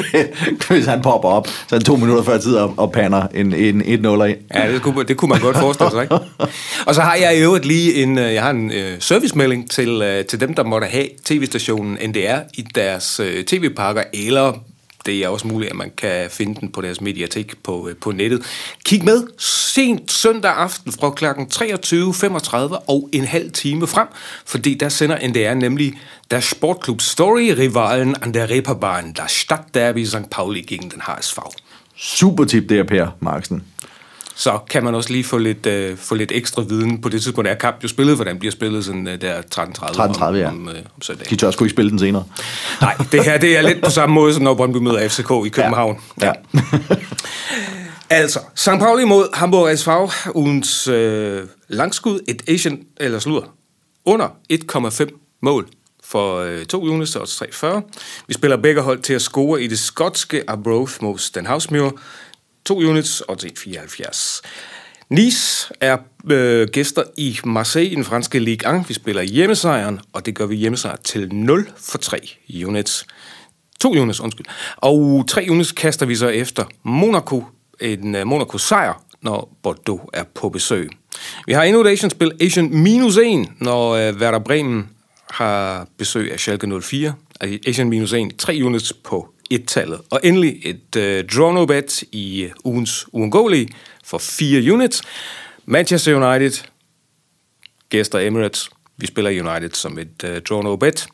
Hvis 0.68 0.86
han 0.86 1.02
popper 1.02 1.28
op, 1.28 1.48
så 1.68 1.76
er 1.76 1.80
to 1.80 1.96
minutter 1.96 2.22
før 2.22 2.38
tid 2.38 2.54
og, 2.54 2.74
og 2.76 2.92
pander 2.92 3.26
en, 3.34 3.52
en 3.52 3.82
1-0 3.82 4.24
ind. 4.24 4.36
Ja, 4.54 4.72
det 4.72 4.82
kunne, 4.82 5.04
det 5.04 5.16
kunne 5.16 5.28
man 5.28 5.40
godt 5.40 5.56
forestille 5.56 5.90
sig, 5.90 6.02
ikke? 6.02 6.18
Og 6.86 6.94
så 6.94 7.00
har 7.00 7.14
jeg 7.14 7.38
i 7.38 7.40
øvrigt 7.40 7.64
lige 7.64 7.94
en, 7.94 8.18
øh, 8.18 8.34
jeg 8.34 8.42
har 8.42 8.50
en 8.50 8.72
øh, 8.72 8.96
servicemelding 9.00 9.70
til, 9.70 10.02
øh, 10.02 10.24
til 10.24 10.40
dem, 10.40 10.54
der 10.54 10.64
måtte 10.64 10.86
have 10.86 11.06
tv-stationen 11.24 11.98
NDR 12.08 12.38
i 12.54 12.62
deres 12.74 13.20
øh, 13.20 13.44
tv-pakker, 13.44 14.02
eller 14.12 14.52
det 15.08 15.24
er 15.24 15.28
også 15.28 15.46
muligt, 15.46 15.70
at 15.70 15.76
man 15.76 15.92
kan 15.96 16.30
finde 16.30 16.60
den 16.60 16.72
på 16.72 16.80
deres 16.80 17.00
mediatek 17.00 17.54
på, 17.62 17.88
øh, 17.88 17.96
på 17.96 18.12
nettet. 18.12 18.42
Kig 18.84 19.04
med 19.04 19.26
sent 19.38 20.12
søndag 20.12 20.50
aften 20.50 20.92
fra 20.92 21.10
kl. 21.10 21.24
23.35 21.24 22.88
og 22.88 23.08
en 23.12 23.24
halv 23.24 23.52
time 23.52 23.86
frem, 23.86 24.08
fordi 24.46 24.74
der 24.74 24.88
sender 24.88 25.28
NDR 25.28 25.54
nemlig 25.54 25.94
der 26.30 26.40
Sportklub 26.40 27.00
Story-rivalen 27.00 28.16
an 28.22 28.34
der 28.34 28.50
Reeperbahn, 28.50 29.12
der 29.12 29.26
Stadtderby 29.26 30.04
St. 30.04 30.30
Pauli 30.30 30.60
gegen 30.60 30.90
den 30.90 31.00
HSV. 31.00 31.38
Super 31.96 32.44
tip 32.44 32.68
der, 32.68 32.82
Per 32.82 33.06
Marksen 33.20 33.62
så 34.38 34.58
kan 34.70 34.84
man 34.84 34.94
også 34.94 35.12
lige 35.12 35.24
få 35.24 35.38
lidt, 35.38 35.66
øh, 35.66 35.96
få 35.96 36.14
lidt 36.14 36.32
ekstra 36.32 36.62
viden 36.62 37.00
på 37.00 37.08
det 37.08 37.22
tidspunkt, 37.22 37.50
er 37.50 37.54
kamp 37.54 37.82
jo 37.82 37.88
spillet, 37.88 38.16
for 38.16 38.24
den 38.24 38.38
bliver 38.38 38.52
spillet 38.52 38.84
sådan 38.84 39.08
øh, 39.08 39.20
der 39.20 39.42
13.30 39.54 39.62
13.30, 39.96 40.22
om, 40.22 40.36
ja. 40.36 40.48
om, 40.48 40.68
øh, 40.68 40.74
om 40.74 41.02
søndagen. 41.02 41.30
De 41.30 41.36
tør 41.36 41.50
sgu 41.50 41.64
ikke 41.64 41.74
spille 41.74 41.90
den 41.90 41.98
senere. 41.98 42.24
Nej, 42.80 42.96
det 43.12 43.24
her 43.24 43.38
det 43.38 43.56
er 43.56 43.62
lidt 43.62 43.84
på 43.84 43.90
samme 43.90 44.14
måde, 44.14 44.34
som 44.34 44.42
når 44.42 44.54
Brøndby 44.54 44.76
møder 44.76 45.08
FCK 45.08 45.30
i 45.46 45.48
København. 45.48 45.98
Ja. 46.22 46.32
Altså, 48.10 48.40
St. 48.54 48.68
Pauli 48.68 49.04
mod 49.04 49.28
Hamburg 49.34 49.78
SV, 49.78 49.90
ugens 50.34 50.88
øh, 50.88 51.42
langskud, 51.68 52.20
et 52.28 52.42
Asian, 52.48 52.80
eller 52.96 53.18
slutter, 53.18 53.48
under 54.04 54.28
1,5 54.52 55.38
mål 55.42 55.68
for 56.04 56.38
øh, 56.38 56.64
to 56.64 56.82
units 56.82 57.16
og 57.16 57.22
3,40. 57.22 57.66
Vi 58.28 58.34
spiller 58.34 58.56
begge 58.56 58.80
hold 58.80 59.02
til 59.02 59.14
at 59.14 59.22
score 59.22 59.62
i 59.62 59.66
det 59.66 59.78
skotske 59.78 60.42
Arbroath 60.48 60.92
mod 61.02 61.18
Stenhousemuir. 61.18 61.90
2 62.64 62.76
units 62.76 63.20
og 63.20 63.36
1,74. 63.42 64.42
Nice 65.10 65.74
er 65.80 65.96
øh, 66.30 66.68
gæster 66.68 67.02
i 67.16 67.38
Marseille 67.44 67.90
i 67.90 67.94
den 67.94 68.04
franske 68.04 68.38
Ligue 68.38 68.76
1. 68.76 68.88
Vi 68.88 68.94
spiller 68.94 69.22
hjemmesejren, 69.22 70.00
og 70.12 70.26
det 70.26 70.34
gør 70.34 70.46
vi 70.46 70.56
hjemmesejr 70.56 70.96
til 70.96 71.34
0 71.34 71.70
for 71.76 71.98
3 71.98 72.18
units. 72.64 73.06
2 73.80 73.90
units, 73.90 74.20
undskyld. 74.20 74.46
Og 74.76 75.24
3 75.28 75.46
units 75.50 75.72
kaster 75.72 76.06
vi 76.06 76.16
så 76.16 76.28
efter 76.28 76.64
Monaco, 76.82 77.44
en 77.80 78.14
øh, 78.14 78.26
Monaco-sejr, 78.26 79.02
når 79.22 79.56
Bordeaux 79.62 80.00
er 80.12 80.24
på 80.34 80.48
besøg. 80.48 80.90
Vi 81.46 81.52
har 81.52 81.62
endnu 81.62 81.80
et 81.80 81.88
Asian-spil, 81.88 82.32
Asian 82.40 82.82
minus 82.82 83.16
1, 83.16 83.48
når 83.60 83.90
øh, 83.90 84.16
Werder 84.16 84.38
Bremen 84.38 84.88
har 85.30 85.86
besøg 85.98 86.32
af 86.32 86.40
Schalke 86.40 86.80
04. 86.80 87.14
Asian 87.66 87.88
minus 87.88 88.12
1, 88.12 88.36
3 88.38 88.60
units 88.64 88.92
på 88.92 89.28
et-tallet. 89.50 90.00
Og 90.10 90.20
endelig 90.24 90.60
et 90.62 90.96
uh, 90.96 91.28
draw 91.36 91.52
no 91.52 91.66
bet 91.66 92.02
i 92.12 92.44
uh, 92.44 92.72
ugens 92.72 93.06
uundgåelige 93.12 93.68
for 94.04 94.18
fire 94.18 94.72
units. 94.72 95.02
Manchester 95.66 96.14
United, 96.14 96.64
gæster 97.90 98.18
Emirates. 98.18 98.70
Vi 98.96 99.06
spiller 99.06 99.30
United 99.30 99.70
som 99.70 99.98
et 99.98 100.24
uh, 100.24 100.36
draw 100.48 100.62
no 100.62 100.76
bet. 100.76 101.08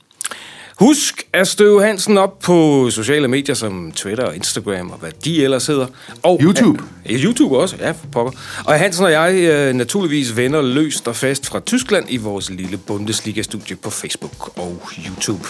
Husk 0.79 1.27
at 1.33 1.49
støve 1.49 1.83
Hansen 1.85 2.18
op 2.18 2.38
på 2.38 2.90
sociale 2.90 3.29
medier 3.29 3.55
som 3.55 3.92
Twitter 3.92 4.25
og 4.25 4.37
Instagram 4.37 4.90
og 4.90 4.99
hvad 4.99 5.12
de 5.25 5.44
ellers 5.44 5.66
hedder. 5.66 5.87
Og 6.23 6.40
YouTube. 6.42 6.83
Ja, 7.09 7.16
YouTube 7.16 7.59
også, 7.59 7.77
ja, 7.81 7.90
for 7.90 8.07
pokker. 8.12 8.33
Og 8.64 8.79
Hansen 8.79 9.05
og 9.05 9.12
jeg 9.12 9.35
øh, 9.35 9.75
naturligvis 9.75 10.37
vender 10.37 10.62
løst 10.62 11.09
og 11.09 11.16
fast 11.16 11.47
fra 11.47 11.61
Tyskland 11.61 12.07
i 12.09 12.16
vores 12.16 12.51
lille 12.51 12.77
Bundesliga-studie 12.77 13.77
på 13.77 13.90
Facebook 13.90 14.59
og 14.59 14.83
YouTube. 15.07 15.49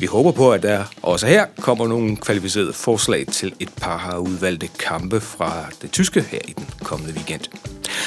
Vi 0.00 0.06
håber 0.06 0.30
på, 0.32 0.52
at 0.52 0.62
der 0.62 0.84
også 1.02 1.26
her 1.26 1.46
kommer 1.60 1.88
nogle 1.88 2.16
kvalificerede 2.16 2.72
forslag 2.72 3.26
til 3.26 3.52
et 3.60 3.68
par 3.76 3.98
har 3.98 4.18
udvalgte 4.18 4.68
kampe 4.78 5.20
fra 5.20 5.66
det 5.82 5.90
tyske 5.90 6.20
her 6.20 6.38
i 6.48 6.52
den 6.52 6.66
kommende 6.82 7.14
weekend. 7.14 7.40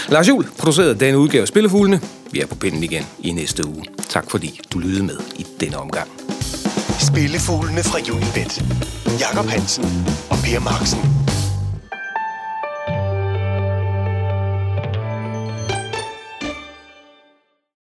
Lars 0.10 0.28
Juhl 0.28 0.48
producerede 0.60 1.00
denne 1.00 1.18
udgave 1.18 1.42
af 1.42 1.48
Spillefuglene. 1.48 2.02
Vi 2.32 2.42
er 2.42 2.48
på 2.48 2.56
pinden 2.56 2.84
igen 2.84 3.06
i 3.20 3.32
næste 3.32 3.68
uge. 3.68 3.86
Tak 4.10 4.32
fordi 4.32 4.60
du 4.74 4.80
lyttede 4.80 5.04
med 5.04 5.18
i 5.36 5.46
denne 5.60 5.78
omgang. 5.78 6.10
Spillefuglene 7.00 7.84
fra 7.84 8.00
Unibet. 8.14 8.64
Jakob 9.20 9.46
Hansen 9.46 9.86
og 10.30 10.38
Per 10.44 10.60
Marksen. 10.60 11.33